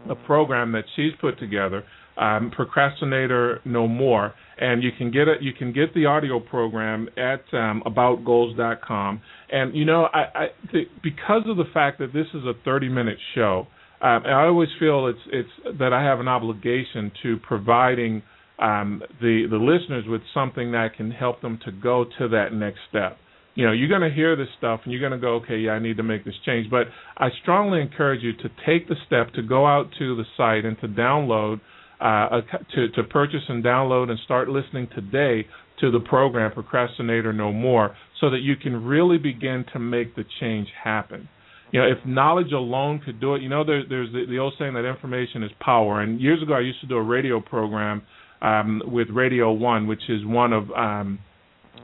a 0.09 0.15
program 0.15 0.71
that 0.73 0.83
she's 0.95 1.11
put 1.19 1.39
together, 1.39 1.83
um, 2.17 2.51
Procrastinator 2.51 3.59
No 3.65 3.87
More, 3.87 4.33
and 4.57 4.83
you 4.83 4.91
can 4.97 5.11
get 5.11 5.27
it. 5.27 5.41
You 5.41 5.53
can 5.53 5.73
get 5.73 5.93
the 5.93 6.05
audio 6.05 6.39
program 6.39 7.09
at 7.17 7.41
um, 7.53 7.83
aboutgoals.com. 7.85 9.21
And 9.51 9.75
you 9.75 9.85
know, 9.85 10.07
I, 10.13 10.19
I 10.19 10.47
th- 10.71 10.87
because 11.03 11.43
of 11.47 11.57
the 11.57 11.65
fact 11.73 11.99
that 11.99 12.13
this 12.13 12.27
is 12.33 12.43
a 12.43 12.53
30-minute 12.67 13.17
show, 13.33 13.67
um, 14.01 14.23
I 14.25 14.45
always 14.45 14.69
feel 14.79 15.07
it's 15.07 15.19
it's 15.31 15.77
that 15.79 15.93
I 15.93 16.03
have 16.03 16.19
an 16.19 16.27
obligation 16.27 17.11
to 17.23 17.37
providing 17.37 18.23
um, 18.59 19.01
the 19.21 19.47
the 19.49 19.57
listeners 19.57 20.05
with 20.07 20.21
something 20.33 20.71
that 20.71 20.95
can 20.95 21.11
help 21.11 21.41
them 21.41 21.59
to 21.65 21.71
go 21.71 22.05
to 22.17 22.27
that 22.29 22.53
next 22.53 22.79
step. 22.89 23.17
You 23.55 23.65
know, 23.65 23.71
you're 23.71 23.87
going 23.87 24.01
to 24.01 24.13
hear 24.13 24.35
this 24.35 24.49
stuff 24.57 24.81
and 24.83 24.91
you're 24.91 24.99
going 24.99 25.13
to 25.13 25.17
go, 25.17 25.35
okay, 25.35 25.57
yeah, 25.57 25.71
I 25.71 25.79
need 25.79 25.95
to 25.95 26.03
make 26.03 26.25
this 26.25 26.33
change. 26.45 26.69
But 26.69 26.87
I 27.17 27.29
strongly 27.41 27.81
encourage 27.81 28.21
you 28.21 28.33
to 28.33 28.49
take 28.65 28.89
the 28.89 28.95
step 29.07 29.31
to 29.35 29.41
go 29.41 29.65
out 29.65 29.87
to 29.97 30.15
the 30.17 30.25
site 30.35 30.65
and 30.65 30.77
to 30.81 30.89
download 30.89 31.61
uh, 31.99 32.41
to, 32.73 32.89
to 32.89 33.03
purchase 33.03 33.41
and 33.47 33.63
download 33.63 34.09
and 34.09 34.19
start 34.25 34.49
listening 34.49 34.87
today 34.93 35.47
to 35.79 35.91
the 35.91 35.99
program 35.99 36.51
Procrastinator 36.51 37.33
No 37.33 37.51
More 37.51 37.95
so 38.19 38.29
that 38.29 38.39
you 38.39 38.55
can 38.55 38.85
really 38.85 39.17
begin 39.17 39.65
to 39.73 39.79
make 39.79 40.15
the 40.15 40.23
change 40.39 40.67
happen. 40.83 41.27
You 41.71 41.81
know, 41.81 41.87
if 41.87 42.05
knowledge 42.05 42.51
alone 42.53 43.01
could 43.03 43.19
do 43.19 43.35
it, 43.35 43.41
you 43.41 43.49
know, 43.49 43.65
there, 43.65 43.83
there's 43.87 44.11
the, 44.13 44.25
the, 44.29 44.37
old 44.37 44.53
saying 44.57 44.75
that 44.75 44.87
information 44.87 45.43
is 45.43 45.51
power. 45.59 46.01
And 46.01 46.21
years 46.21 46.41
ago, 46.41 46.53
I 46.53 46.61
used 46.61 46.79
to 46.81 46.87
do 46.87 46.95
a 46.95 47.03
radio 47.03 47.41
program 47.41 48.03
um, 48.41 48.81
with 48.85 49.09
Radio 49.09 49.51
One, 49.51 49.87
which 49.87 50.03
is 50.07 50.25
one 50.25 50.53
of 50.53 50.71
um, 50.71 51.19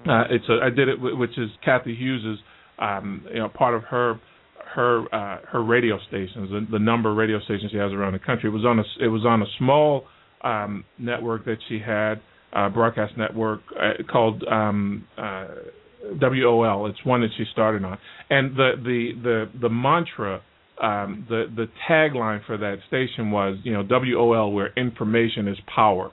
uh, 0.08 0.24
it's 0.30 0.46
a 0.50 0.60
I 0.64 0.70
did 0.70 0.88
it 0.88 1.00
which 1.00 1.38
is 1.38 1.50
Cathy 1.64 1.96
Hughes's 1.96 2.40
um, 2.80 3.26
you 3.32 3.40
know 3.40 3.50
part 3.50 3.76
of 3.76 3.84
her 3.84 4.20
her 4.74 5.04
uh, 5.14 5.40
her 5.48 5.64
radio 5.64 5.98
stations, 6.08 6.50
the, 6.50 6.66
the 6.72 6.80
number 6.80 7.12
of 7.12 7.18
radio 7.18 7.40
stations 7.42 7.72
she 7.72 7.78
has 7.78 7.92
around 7.92 8.14
the 8.14 8.20
country. 8.20 8.50
It 8.50 8.54
was 8.54 8.66
on 8.66 8.80
a 8.80 8.84
it 9.04 9.08
was 9.08 9.26
on 9.26 9.42
a 9.42 9.46
small 9.58 10.06
um, 10.44 10.86
network 10.98 11.46
that 11.46 11.58
she 11.70 11.80
had, 11.80 12.22
uh, 12.54 12.70
broadcast 12.70 13.18
network 13.18 13.62
uh, 13.80 14.04
called 14.12 14.44
um, 14.50 15.06
uh, 15.18 15.48
WOL. 16.22 16.88
It's 16.88 17.06
one 17.06 17.22
that 17.22 17.30
she 17.38 17.46
started 17.52 17.84
on, 17.84 17.98
and 18.30 18.56
the 18.56 18.72
the 18.84 19.10
the 19.22 19.60
the 19.62 19.70
mantra. 19.70 20.42
Um, 20.82 21.28
the 21.30 21.46
the 21.56 21.68
tagline 21.88 22.44
for 22.48 22.58
that 22.58 22.78
station 22.88 23.30
was, 23.30 23.60
you 23.64 23.72
know, 23.72 23.84
WOL, 23.88 24.52
where 24.52 24.74
information 24.76 25.48
is 25.48 25.58
power 25.76 26.10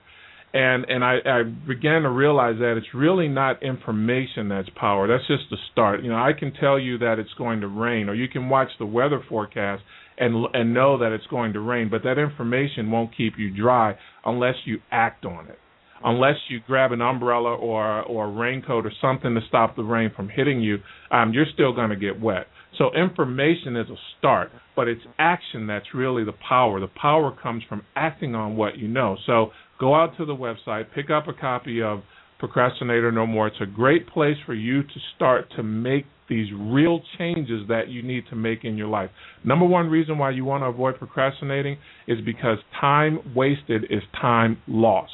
and 0.54 0.84
and 0.88 1.04
I, 1.04 1.18
I 1.24 1.42
began 1.42 2.02
to 2.02 2.10
realize 2.10 2.56
that 2.58 2.76
it's 2.76 2.94
really 2.94 3.28
not 3.28 3.62
information 3.62 4.48
that's 4.48 4.68
power. 4.76 5.06
That's 5.06 5.26
just 5.26 5.50
the 5.50 5.58
start. 5.72 6.02
You 6.02 6.10
know, 6.10 6.16
I 6.16 6.32
can 6.38 6.52
tell 6.52 6.78
you 6.78 6.98
that 6.98 7.18
it's 7.18 7.32
going 7.36 7.60
to 7.60 7.68
rain, 7.68 8.08
or 8.08 8.14
you 8.14 8.28
can 8.28 8.48
watch 8.48 8.68
the 8.78 8.86
weather 8.86 9.20
forecast 9.28 9.82
and 10.16 10.46
and 10.54 10.72
know 10.72 10.98
that 10.98 11.12
it's 11.12 11.26
going 11.26 11.52
to 11.52 11.60
rain, 11.60 11.88
but 11.90 12.02
that 12.04 12.18
information 12.18 12.90
won't 12.90 13.16
keep 13.16 13.34
you 13.38 13.54
dry 13.54 13.96
unless 14.24 14.54
you 14.64 14.78
act 14.90 15.24
on 15.24 15.48
it. 15.48 15.58
Unless 16.02 16.36
you 16.48 16.60
grab 16.66 16.92
an 16.92 17.02
umbrella 17.02 17.54
or 17.54 18.02
or 18.02 18.26
a 18.26 18.30
raincoat 18.30 18.86
or 18.86 18.92
something 19.02 19.34
to 19.34 19.40
stop 19.48 19.76
the 19.76 19.82
rain 19.82 20.10
from 20.14 20.28
hitting 20.28 20.60
you, 20.60 20.78
um, 21.10 21.32
you're 21.32 21.46
still 21.52 21.74
going 21.74 21.90
to 21.90 21.96
get 21.96 22.20
wet. 22.20 22.46
So 22.76 22.92
information 22.94 23.76
is 23.76 23.88
a 23.90 23.96
start, 24.18 24.50
but 24.76 24.86
it's 24.86 25.00
action 25.18 25.66
that's 25.66 25.94
really 25.94 26.24
the 26.24 26.34
power. 26.48 26.78
The 26.80 26.86
power 26.86 27.36
comes 27.42 27.64
from 27.68 27.82
acting 27.96 28.34
on 28.34 28.56
what 28.56 28.78
you 28.78 28.86
know. 28.86 29.16
So 29.26 29.50
go 29.78 29.94
out 29.94 30.16
to 30.18 30.24
the 30.24 30.34
website, 30.34 30.86
pick 30.94 31.10
up 31.10 31.28
a 31.28 31.32
copy 31.32 31.82
of 31.82 32.02
Procrastinator 32.38 33.10
No 33.10 33.26
More. 33.26 33.48
It's 33.48 33.56
a 33.60 33.66
great 33.66 34.08
place 34.08 34.36
for 34.46 34.54
you 34.54 34.82
to 34.82 35.00
start 35.16 35.46
to 35.56 35.62
make 35.62 36.06
these 36.28 36.46
real 36.54 37.00
changes 37.16 37.66
that 37.68 37.88
you 37.88 38.02
need 38.02 38.24
to 38.30 38.36
make 38.36 38.64
in 38.64 38.76
your 38.76 38.88
life. 38.88 39.10
Number 39.44 39.64
one 39.64 39.88
reason 39.88 40.18
why 40.18 40.30
you 40.30 40.44
want 40.44 40.62
to 40.62 40.66
avoid 40.66 40.98
procrastinating 40.98 41.78
is 42.06 42.18
because 42.24 42.58
time 42.80 43.18
wasted 43.34 43.84
is 43.90 44.02
time 44.20 44.58
lost. 44.68 45.12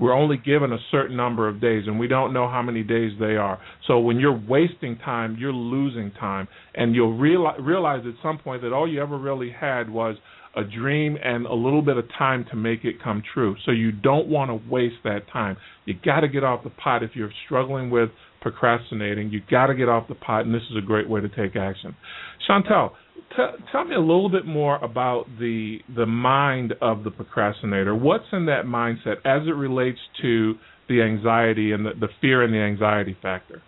We're 0.00 0.14
only 0.14 0.36
given 0.36 0.72
a 0.72 0.78
certain 0.90 1.16
number 1.16 1.48
of 1.48 1.60
days, 1.60 1.84
and 1.86 1.98
we 1.98 2.08
don't 2.08 2.32
know 2.32 2.48
how 2.48 2.62
many 2.62 2.82
days 2.82 3.12
they 3.18 3.36
are. 3.36 3.58
So 3.86 3.98
when 3.98 4.18
you're 4.18 4.40
wasting 4.48 4.96
time, 4.98 5.36
you're 5.38 5.52
losing 5.52 6.10
time, 6.12 6.48
and 6.74 6.94
you'll 6.94 7.18
realize, 7.18 7.58
realize 7.60 8.04
at 8.06 8.14
some 8.22 8.38
point 8.38 8.62
that 8.62 8.72
all 8.72 8.88
you 8.88 9.02
ever 9.02 9.18
really 9.18 9.50
had 9.50 9.90
was 9.90 10.16
a 10.56 10.64
dream 10.64 11.16
and 11.22 11.46
a 11.46 11.54
little 11.54 11.82
bit 11.82 11.96
of 11.96 12.04
time 12.18 12.44
to 12.50 12.56
make 12.56 12.84
it 12.84 13.02
come 13.02 13.22
true. 13.34 13.54
So 13.64 13.70
you 13.70 13.92
don't 13.92 14.28
want 14.28 14.50
to 14.50 14.70
waste 14.70 14.96
that 15.04 15.30
time. 15.32 15.56
You 15.84 15.94
got 16.04 16.20
to 16.20 16.28
get 16.28 16.42
off 16.42 16.64
the 16.64 16.70
pot 16.70 17.02
if 17.02 17.12
you're 17.14 17.30
struggling 17.46 17.90
with 17.90 18.10
procrastinating. 18.40 19.30
You 19.30 19.40
got 19.50 19.66
to 19.66 19.74
get 19.74 19.88
off 19.88 20.08
the 20.08 20.14
pot, 20.14 20.46
and 20.46 20.54
this 20.54 20.62
is 20.70 20.76
a 20.76 20.84
great 20.84 21.08
way 21.08 21.20
to 21.20 21.28
take 21.28 21.56
action. 21.56 21.94
Chantal, 22.46 22.94
t- 23.36 23.64
tell 23.70 23.84
me 23.84 23.94
a 23.94 24.00
little 24.00 24.28
bit 24.28 24.46
more 24.46 24.76
about 24.78 25.26
the 25.38 25.78
the 25.94 26.06
mind 26.06 26.74
of 26.80 27.04
the 27.04 27.10
procrastinator. 27.10 27.94
What's 27.94 28.24
in 28.32 28.46
that 28.46 28.64
mindset 28.64 29.16
as 29.24 29.46
it 29.46 29.54
relates 29.54 29.98
to 30.22 30.54
the 30.88 31.02
anxiety 31.02 31.72
and 31.72 31.86
the, 31.86 31.90
the 31.98 32.08
fear 32.20 32.42
and 32.42 32.52
the 32.52 32.58
anxiety 32.58 33.16
factor? 33.22 33.62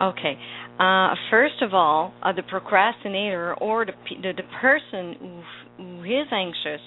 Okay. 0.00 0.38
Uh, 0.78 1.14
first 1.28 1.60
of 1.60 1.74
all, 1.74 2.14
uh, 2.22 2.32
the 2.32 2.44
procrastinator 2.44 3.54
or 3.54 3.84
the, 3.84 3.92
the, 4.22 4.32
the 4.36 4.44
person 4.60 5.42
who, 5.78 6.02
is 6.04 6.26
anxious 6.32 6.82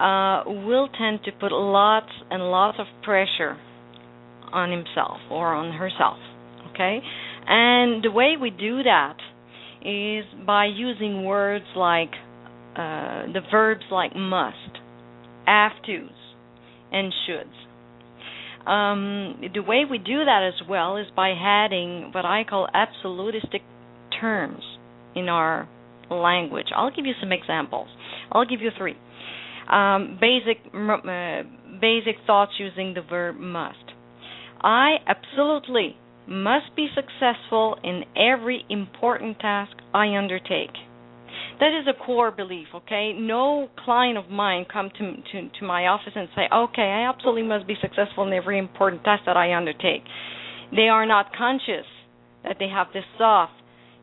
uh, 0.00 0.42
will 0.46 0.88
tend 0.88 1.20
to 1.24 1.32
put 1.32 1.52
lots 1.52 2.10
and 2.30 2.42
lots 2.42 2.78
of 2.80 2.86
pressure 3.02 3.56
on 4.52 4.70
himself 4.70 5.18
or 5.30 5.54
on 5.54 5.72
herself. 5.72 6.18
Okay? 6.72 7.00
And 7.46 8.02
the 8.02 8.10
way 8.10 8.34
we 8.40 8.50
do 8.50 8.82
that 8.82 9.16
is 9.84 10.24
by 10.46 10.66
using 10.66 11.24
words 11.24 11.64
like 11.76 12.10
uh, 12.76 13.26
the 13.32 13.40
verbs 13.50 13.82
like 13.90 14.14
must, 14.16 14.56
have 15.46 15.72
tos, 15.84 16.10
and 16.92 17.12
shoulds. 17.28 17.58
Um, 18.66 19.40
the 19.52 19.60
way 19.60 19.82
we 19.90 19.98
do 19.98 20.24
that 20.24 20.52
as 20.54 20.68
well 20.68 20.96
is 20.96 21.06
by 21.16 21.32
adding 21.32 22.10
what 22.12 22.24
I 22.24 22.44
call 22.48 22.68
absolutistic 22.72 23.62
terms 24.20 24.62
in 25.16 25.28
our 25.28 25.68
language. 26.10 26.66
I'll 26.74 26.90
give 26.94 27.06
you 27.06 27.14
some 27.20 27.32
examples. 27.32 27.88
I'll 28.32 28.46
give 28.46 28.60
you 28.60 28.70
three. 28.76 28.96
Um, 29.70 30.18
basic 30.20 30.58
uh, 30.74 31.42
basic 31.80 32.16
thoughts 32.26 32.52
using 32.58 32.94
the 32.94 33.02
verb 33.02 33.36
must. 33.38 33.76
I 34.60 34.96
absolutely 35.06 35.96
must 36.26 36.74
be 36.76 36.88
successful 36.94 37.76
in 37.82 38.02
every 38.16 38.64
important 38.68 39.38
task 39.40 39.72
I 39.94 40.16
undertake. 40.16 40.74
That 41.60 41.78
is 41.78 41.86
a 41.86 42.04
core 42.04 42.30
belief, 42.30 42.68
okay? 42.74 43.12
No 43.14 43.68
client 43.84 44.18
of 44.18 44.28
mine 44.30 44.66
come 44.70 44.90
to, 44.98 45.14
to 45.16 45.48
to 45.60 45.64
my 45.64 45.86
office 45.86 46.12
and 46.14 46.28
say, 46.34 46.48
"Okay, 46.52 46.82
I 46.82 47.08
absolutely 47.08 47.42
must 47.42 47.66
be 47.66 47.76
successful 47.80 48.26
in 48.26 48.32
every 48.32 48.58
important 48.58 49.04
task 49.04 49.24
that 49.26 49.36
I 49.36 49.54
undertake." 49.54 50.02
They 50.74 50.88
are 50.88 51.06
not 51.06 51.34
conscious 51.36 51.86
that 52.44 52.56
they 52.58 52.68
have 52.68 52.88
this 52.92 53.04
thought 53.18 53.50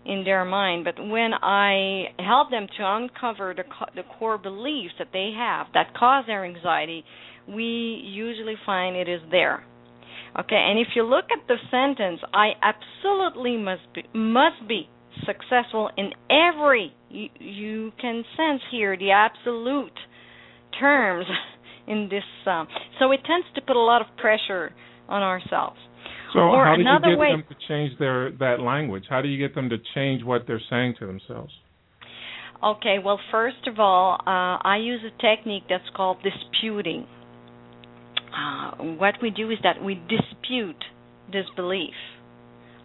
in 0.09 0.23
their 0.23 0.43
mind, 0.43 0.83
but 0.83 0.95
when 0.97 1.31
I 1.33 2.05
help 2.17 2.49
them 2.49 2.67
to 2.77 2.83
uncover 2.83 3.53
the 3.55 3.63
the 3.95 4.01
core 4.17 4.39
beliefs 4.39 4.95
that 4.97 5.09
they 5.13 5.31
have 5.37 5.67
that 5.75 5.95
cause 5.95 6.25
their 6.25 6.43
anxiety, 6.43 7.03
we 7.47 8.01
usually 8.03 8.55
find 8.65 8.95
it 8.95 9.07
is 9.07 9.21
there. 9.29 9.63
Okay, 10.37 10.55
and 10.55 10.79
if 10.79 10.87
you 10.95 11.03
look 11.03 11.25
at 11.31 11.47
the 11.47 11.57
sentence, 11.69 12.21
I 12.33 12.49
absolutely 12.61 13.57
must 13.57 13.93
be 13.93 14.03
must 14.13 14.67
be 14.67 14.89
successful 15.25 15.89
in 15.95 16.11
every 16.29 16.93
you, 17.09 17.29
you 17.39 17.91
can 17.99 18.23
sense 18.37 18.61
here 18.71 18.97
the 18.97 19.11
absolute 19.11 19.99
terms 20.79 21.25
in 21.87 22.09
this 22.09 22.23
um, 22.45 22.67
so 22.99 23.11
it 23.11 23.19
tends 23.25 23.45
to 23.55 23.61
put 23.61 23.75
a 23.75 23.79
lot 23.79 24.01
of 24.01 24.07
pressure 24.17 24.71
on 25.07 25.21
ourselves 25.21 25.79
so 26.33 26.39
or 26.39 26.65
how 26.65 26.75
do 26.75 26.81
you 26.83 26.99
get 26.99 27.19
way, 27.19 27.31
them 27.31 27.43
to 27.49 27.55
change 27.67 27.97
their 27.99 28.31
that 28.39 28.59
language? 28.59 29.05
How 29.09 29.21
do 29.21 29.27
you 29.27 29.37
get 29.37 29.55
them 29.55 29.69
to 29.69 29.77
change 29.95 30.23
what 30.23 30.43
they're 30.47 30.61
saying 30.69 30.95
to 30.99 31.07
themselves? 31.07 31.51
Okay 32.63 32.97
well 33.03 33.19
first 33.31 33.67
of 33.67 33.79
all 33.79 34.15
uh, 34.21 34.57
i 34.67 34.77
use 34.81 35.01
a 35.05 35.21
technique 35.21 35.63
that's 35.69 35.89
called 35.95 36.17
disputing. 36.23 37.07
Uh, 38.35 38.83
what 38.97 39.15
we 39.21 39.31
do 39.31 39.49
is 39.49 39.57
that 39.63 39.83
we 39.83 39.95
dispute 39.95 40.83
this 41.31 41.45
belief. 41.55 41.93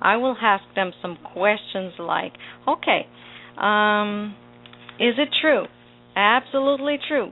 I 0.00 0.16
will 0.16 0.36
ask 0.40 0.64
them 0.74 0.92
some 1.00 1.18
questions 1.32 1.94
like, 1.98 2.32
okay, 2.68 3.06
um, 3.60 4.34
is 4.98 5.14
it 5.18 5.28
true, 5.40 5.64
absolutely 6.16 6.98
true, 7.08 7.30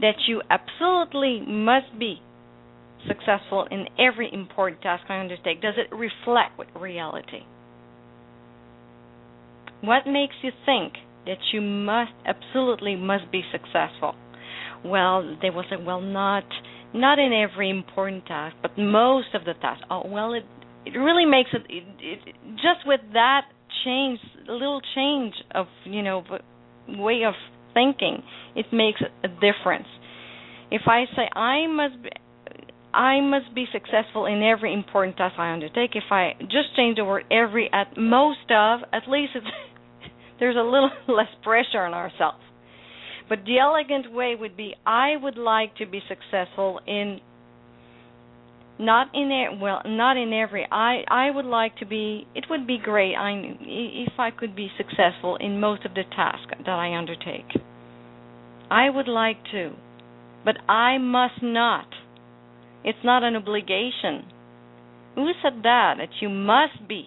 that 0.00 0.14
you 0.26 0.42
absolutely 0.50 1.40
must 1.46 1.98
be 1.98 2.20
successful 3.06 3.66
in 3.70 3.86
every 3.98 4.32
important 4.32 4.82
task 4.82 5.04
I 5.08 5.20
undertake? 5.20 5.60
Does 5.62 5.74
it 5.76 5.94
reflect 5.94 6.60
reality? 6.78 7.40
What 9.80 10.06
makes 10.06 10.34
you 10.42 10.50
think 10.64 10.94
that 11.26 11.38
you 11.52 11.60
must 11.60 12.12
absolutely 12.24 12.96
must 12.96 13.30
be 13.32 13.42
successful? 13.50 14.14
Well, 14.84 15.36
they 15.40 15.50
will 15.50 15.64
say, 15.70 15.76
well, 15.76 16.00
not 16.00 16.44
not 16.94 17.18
in 17.18 17.32
every 17.32 17.70
important 17.70 18.26
task, 18.26 18.54
but 18.60 18.76
most 18.76 19.28
of 19.34 19.44
the 19.44 19.54
tasks. 19.54 19.84
Oh 19.90 20.02
well, 20.06 20.34
it 20.34 20.44
it 20.84 20.96
really 20.96 21.24
makes 21.24 21.50
it, 21.52 21.62
it, 21.68 21.84
it 22.00 22.34
just 22.56 22.86
with 22.86 23.00
that 23.12 23.42
change, 23.84 24.20
little 24.48 24.80
change 24.94 25.34
of 25.54 25.66
you 25.84 26.02
know 26.02 26.22
way 26.88 27.22
of 27.26 27.34
thinking, 27.74 28.22
it 28.54 28.66
makes 28.72 29.00
a 29.24 29.28
difference. 29.28 29.86
If 30.70 30.82
I 30.86 31.04
say 31.16 31.28
I 31.34 31.66
must 31.66 32.02
be, 32.02 32.10
I 32.94 33.20
must 33.20 33.54
be 33.54 33.66
successful 33.72 34.26
in 34.26 34.42
every 34.42 34.72
important 34.72 35.16
task 35.16 35.34
I 35.38 35.52
undertake. 35.52 35.92
If 35.94 36.10
I 36.10 36.34
just 36.40 36.76
change 36.76 36.96
the 36.96 37.04
word 37.04 37.24
every 37.30 37.70
at 37.72 37.96
most 37.96 38.50
of, 38.50 38.80
at 38.92 39.08
least 39.08 39.32
there's 40.38 40.56
a 40.56 40.62
little 40.62 40.90
less 41.08 41.32
pressure 41.42 41.80
on 41.80 41.94
ourselves. 41.94 42.42
But 43.28 43.44
the 43.46 43.58
elegant 43.58 44.12
way 44.12 44.34
would 44.38 44.56
be 44.56 44.74
I 44.84 45.16
would 45.16 45.38
like 45.38 45.76
to 45.76 45.86
be 45.86 46.00
successful 46.06 46.80
in 46.86 47.20
not 48.78 49.08
in 49.14 49.30
a, 49.30 49.58
well 49.60 49.80
not 49.86 50.16
in 50.16 50.32
every 50.32 50.66
I 50.70 51.04
I 51.08 51.30
would 51.30 51.44
like 51.44 51.76
to 51.78 51.86
be 51.86 52.26
it 52.34 52.46
would 52.50 52.66
be 52.66 52.78
great 52.82 53.14
I 53.14 53.56
if 53.60 54.12
I 54.18 54.30
could 54.30 54.56
be 54.56 54.68
successful 54.76 55.36
in 55.36 55.60
most 55.60 55.84
of 55.84 55.94
the 55.94 56.02
tasks 56.14 56.52
that 56.58 56.68
I 56.68 56.96
undertake. 56.96 57.62
I 58.70 58.90
would 58.90 59.08
like 59.08 59.36
to, 59.52 59.72
but 60.44 60.56
I 60.68 60.98
must 60.98 61.42
not. 61.42 61.86
It's 62.84 62.98
not 63.04 63.22
an 63.22 63.36
obligation. 63.36 64.24
Who 65.14 65.30
said 65.42 65.62
that? 65.62 65.94
That 65.98 66.08
you 66.20 66.28
must 66.28 66.88
be. 66.88 67.06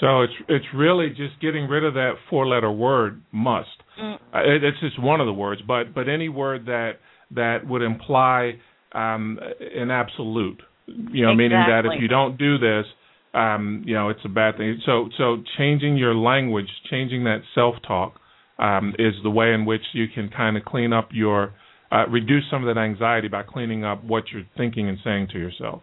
So 0.00 0.22
it's 0.22 0.32
it's 0.48 0.66
really 0.74 1.10
just 1.10 1.40
getting 1.40 1.68
rid 1.68 1.84
of 1.84 1.94
that 1.94 2.14
four 2.28 2.46
letter 2.46 2.70
word 2.70 3.22
must. 3.32 3.68
Mm. 4.00 4.14
Uh, 4.14 4.38
it, 4.40 4.64
it's 4.64 4.80
just 4.80 5.00
one 5.00 5.20
of 5.20 5.26
the 5.26 5.32
words, 5.32 5.62
but 5.66 5.94
but 5.94 6.08
any 6.08 6.28
word 6.28 6.66
that 6.66 6.94
that 7.30 7.66
would 7.66 7.82
imply 7.82 8.54
um, 8.92 9.38
an 9.60 9.90
absolute, 9.90 10.60
you 10.86 11.24
know, 11.24 11.32
exactly. 11.32 11.36
meaning 11.36 11.64
that 11.68 11.82
if 11.86 12.00
you 12.00 12.08
don't 12.08 12.36
do 12.36 12.58
this, 12.58 12.86
um, 13.34 13.82
you 13.86 13.94
know, 13.94 14.08
it's 14.08 14.20
a 14.24 14.28
bad 14.28 14.56
thing. 14.56 14.80
So 14.84 15.08
so 15.16 15.42
changing 15.56 15.96
your 15.96 16.14
language, 16.14 16.68
changing 16.90 17.24
that 17.24 17.42
self 17.54 17.76
talk, 17.86 18.14
um, 18.58 18.94
is 18.98 19.14
the 19.22 19.30
way 19.30 19.52
in 19.52 19.64
which 19.64 19.82
you 19.92 20.06
can 20.12 20.28
kind 20.28 20.56
of 20.56 20.64
clean 20.64 20.92
up 20.92 21.10
your 21.12 21.54
uh, 21.94 22.06
reduce 22.08 22.42
some 22.50 22.66
of 22.66 22.74
that 22.74 22.80
anxiety 22.80 23.28
by 23.28 23.42
cleaning 23.42 23.84
up 23.84 24.02
what 24.04 24.24
you're 24.32 24.42
thinking 24.56 24.88
and 24.88 24.98
saying 25.04 25.28
to 25.32 25.38
yourself. 25.38 25.82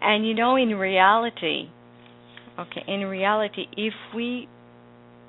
And 0.00 0.26
you 0.26 0.34
know, 0.34 0.56
in 0.56 0.70
reality, 0.70 1.68
okay, 2.58 2.82
in 2.88 3.00
reality, 3.04 3.66
if 3.76 3.92
we 4.14 4.48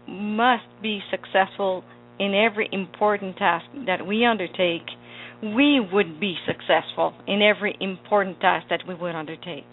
must 0.08 0.64
be 0.82 1.02
successful 1.12 1.84
in 2.20 2.34
every 2.34 2.70
important 2.72 3.38
task 3.38 3.66
that 3.86 4.06
we 4.08 4.26
undertake, 4.26 4.88
we 5.44 5.80
would 5.92 6.20
be 6.20 6.36
successful 6.48 7.14
in 7.28 7.42
every 7.42 7.76
important 7.82 8.40
task 8.40 8.68
that 8.70 8.82
we 8.88 8.96
would 8.96 9.14
undertake. 9.14 9.70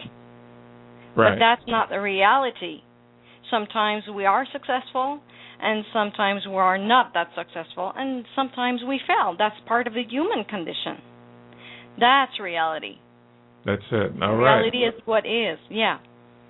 Right. 1.16 1.30
But 1.30 1.38
that's 1.38 1.62
not 1.68 1.90
the 1.90 2.00
reality. 2.00 2.80
Sometimes 3.50 4.04
we 4.12 4.26
are 4.26 4.46
successful, 4.52 5.20
and 5.60 5.84
sometimes 5.92 6.42
we 6.46 6.54
are 6.54 6.78
not 6.78 7.12
that 7.14 7.28
successful, 7.36 7.92
and 7.96 8.24
sometimes 8.34 8.80
we 8.86 9.00
fail. 9.06 9.34
That's 9.38 9.56
part 9.66 9.86
of 9.86 9.94
the 9.94 10.04
human 10.08 10.44
condition. 10.44 11.02
That's 11.98 12.38
reality. 12.40 12.96
That's 13.64 13.82
it. 13.90 14.12
All 14.22 14.36
right. 14.36 14.58
Reality 14.58 14.78
is 14.78 14.94
what 15.04 15.24
is. 15.26 15.58
Yeah. 15.70 15.98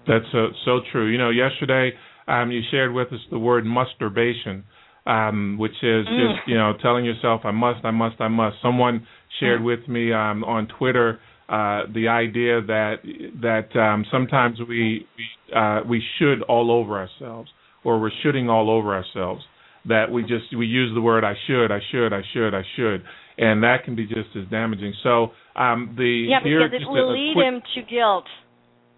That's 0.07 0.25
so 0.33 0.49
so 0.65 0.81
true. 0.91 1.11
You 1.11 1.19
know, 1.19 1.31
yesterday 1.31 1.93
um, 2.27 2.51
you 2.51 2.61
shared 2.71 2.93
with 2.93 3.13
us 3.13 3.21
the 3.31 3.39
word 3.39 3.65
musturbation 3.65 4.65
um, 5.07 5.57
which 5.59 5.73
is 5.83 6.07
mm. 6.07 6.37
just 6.37 6.49
you 6.49 6.57
know 6.57 6.73
telling 6.81 7.05
yourself 7.05 7.43
I 7.45 7.51
must, 7.51 7.85
I 7.85 7.91
must, 7.91 8.21
I 8.21 8.29
must. 8.29 8.57
Someone 8.63 9.07
shared 9.41 9.61
mm. 9.61 9.65
with 9.65 9.89
me 9.89 10.13
um, 10.13 10.45
on 10.45 10.69
Twitter 10.79 11.21
uh, 11.49 11.83
the 11.93 12.09
idea 12.09 12.63
that 12.63 12.97
that 13.43 13.79
um, 13.79 14.05
sometimes 14.11 14.59
we 14.61 15.07
we, 15.17 15.55
uh, 15.55 15.81
we 15.89 16.03
should 16.19 16.43
all 16.43 16.71
over 16.71 16.99
ourselves, 16.99 17.51
or 17.85 18.01
we're 18.01 18.11
shooting 18.23 18.49
all 18.49 18.71
over 18.71 18.95
ourselves. 18.95 19.43
That 19.87 20.11
we 20.11 20.23
just 20.23 20.57
we 20.57 20.67
use 20.67 20.93
the 20.95 21.03
word 21.03 21.25
I 21.25 21.35
should, 21.47 21.71
I 21.71 21.81
should, 21.93 22.15
I 22.15 22.23
should, 22.33 22.55
I 22.55 22.63
should, 22.75 23.05
and 23.37 23.63
that 23.63 23.85
can 23.85 23.95
be 23.95 24.07
just 24.07 24.35
as 24.35 24.49
damaging. 24.51 24.95
So 25.03 25.33
um, 25.57 25.95
the 25.97 26.27
yeah, 26.31 26.39
here, 26.43 26.67
because 26.67 26.81
it 26.83 26.91
will 26.91 27.13
lead 27.13 27.35
quick, 27.35 27.45
him 27.45 27.63
to 27.75 27.83
guilt. 27.83 28.25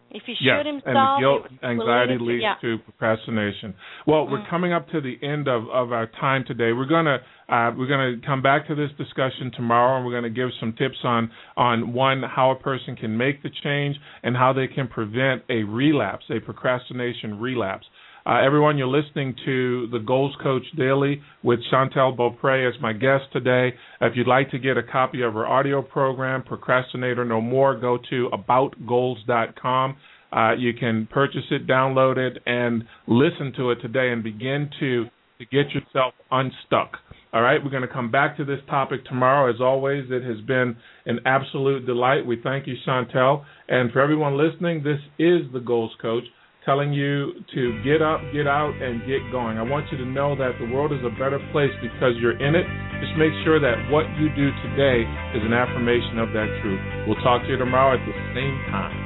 If 0.09 0.23
he 0.25 0.37
yes, 0.41 0.65
himself, 0.65 0.85
and 0.87 1.21
guilt, 1.21 1.43
anxiety 1.65 2.17
to, 2.17 2.25
leads 2.25 2.43
yeah. 2.43 2.55
to 2.63 2.79
procrastination. 2.79 3.75
Well, 4.07 4.25
mm. 4.25 4.31
we're 4.31 4.47
coming 4.49 4.73
up 4.73 4.89
to 4.91 5.01
the 5.01 5.17
end 5.21 5.49
of, 5.49 5.65
of 5.65 5.91
our 5.91 6.07
time 6.07 6.45
today. 6.47 6.73
We're 6.73 6.87
gonna 6.87 7.19
uh, 7.49 7.73
we're 7.77 7.89
gonna 7.89 8.15
come 8.25 8.41
back 8.41 8.69
to 8.69 8.77
this 8.77 8.91
discussion 8.97 9.51
tomorrow, 9.57 9.97
and 9.97 10.07
we're 10.07 10.15
gonna 10.15 10.31
give 10.31 10.51
some 10.61 10.75
tips 10.79 10.99
on 11.03 11.31
on 11.57 11.93
one 11.93 12.23
how 12.23 12.53
a 12.53 12.57
person 12.57 12.95
can 12.95 13.17
make 13.17 13.43
the 13.43 13.51
change 13.65 13.97
and 14.23 14.37
how 14.37 14.53
they 14.53 14.69
can 14.69 14.87
prevent 14.87 15.43
a 15.51 15.65
relapse, 15.65 16.25
a 16.31 16.39
procrastination 16.39 17.41
relapse. 17.41 17.87
Uh, 18.27 18.41
everyone, 18.45 18.77
you're 18.77 18.89
listening 18.89 19.37
to 19.45 19.87
the 19.93 20.01
Goals 20.01 20.35
Coach 20.43 20.65
Daily 20.77 21.23
with 21.45 21.61
Chantal 21.71 22.11
Beaupre 22.11 22.67
as 22.67 22.75
my 22.83 22.93
guest 22.93 23.23
today. 23.33 23.73
If 24.01 24.17
you'd 24.17 24.27
like 24.27 24.51
to 24.51 24.59
get 24.59 24.77
a 24.77 24.83
copy 24.83 25.23
of 25.23 25.35
her 25.35 25.47
audio 25.47 25.81
program, 25.81 26.43
Procrastinator 26.43 27.25
No 27.25 27.41
More, 27.41 27.79
go 27.79 27.99
to 28.11 28.29
aboutgoals.com. 28.33 29.97
Uh, 30.33 30.55
you 30.59 30.75
can 30.75 31.07
purchase 31.09 31.45
it, 31.53 31.69
download 31.69 32.17
it, 32.17 32.43
and 32.47 32.83
listen 33.07 33.53
to 33.59 33.71
it 33.71 33.77
today 33.81 34.11
and 34.11 34.25
begin 34.25 34.71
to, 34.81 35.05
to 35.39 35.45
get 35.53 35.71
yourself 35.71 36.13
unstuck. 36.33 36.97
All 37.33 37.43
right, 37.43 37.63
we're 37.63 37.71
going 37.71 37.83
to 37.83 37.89
come 37.89 38.11
back 38.11 38.37
to 38.39 38.45
this 38.45 38.61
topic 38.69 39.05
tomorrow. 39.05 39.55
As 39.55 39.61
always, 39.61 40.07
it 40.11 40.25
has 40.25 40.45
been 40.47 40.77
an 41.05 41.21
absolute 41.27 41.87
delight. 41.87 42.27
We 42.27 42.41
thank 42.43 42.67
you, 42.67 42.75
Chantal. 42.85 43.45
And 43.69 43.93
for 43.93 44.01
everyone 44.01 44.37
listening, 44.37 44.83
this 44.83 44.99
is 45.17 45.43
the 45.53 45.63
Goals 45.65 45.93
Coach 46.03 46.25
telling 46.67 46.93
you 46.93 47.33
to 47.55 47.81
get 47.87 48.03
up, 48.03 48.21
get 48.35 48.51
out, 48.51 48.75
and 48.83 49.01
get 49.07 49.23
going. 49.31 49.57
I 49.57 49.63
want 49.63 49.87
you 49.95 49.99
to 49.99 50.05
know 50.05 50.35
that 50.35 50.59
the 50.59 50.67
world 50.67 50.93
is 50.93 50.99
a 51.07 51.15
better 51.15 51.39
place 51.55 51.71
because 51.81 52.19
you're 52.19 52.37
in 52.43 52.59
it. 52.59 52.67
Just 52.99 53.15
make 53.15 53.33
sure 53.47 53.63
that 53.63 53.79
what 53.89 54.05
you 54.19 54.27
do 54.35 54.51
today 54.67 55.07
is 55.39 55.47
an 55.47 55.55
affirmation 55.55 56.19
of 56.19 56.35
that 56.35 56.51
truth. 56.61 56.83
We'll 57.07 57.23
talk 57.23 57.47
to 57.47 57.49
you 57.49 57.57
tomorrow 57.57 57.95
at 57.95 58.03
the 58.03 58.17
same 58.35 58.59
time. 58.75 59.06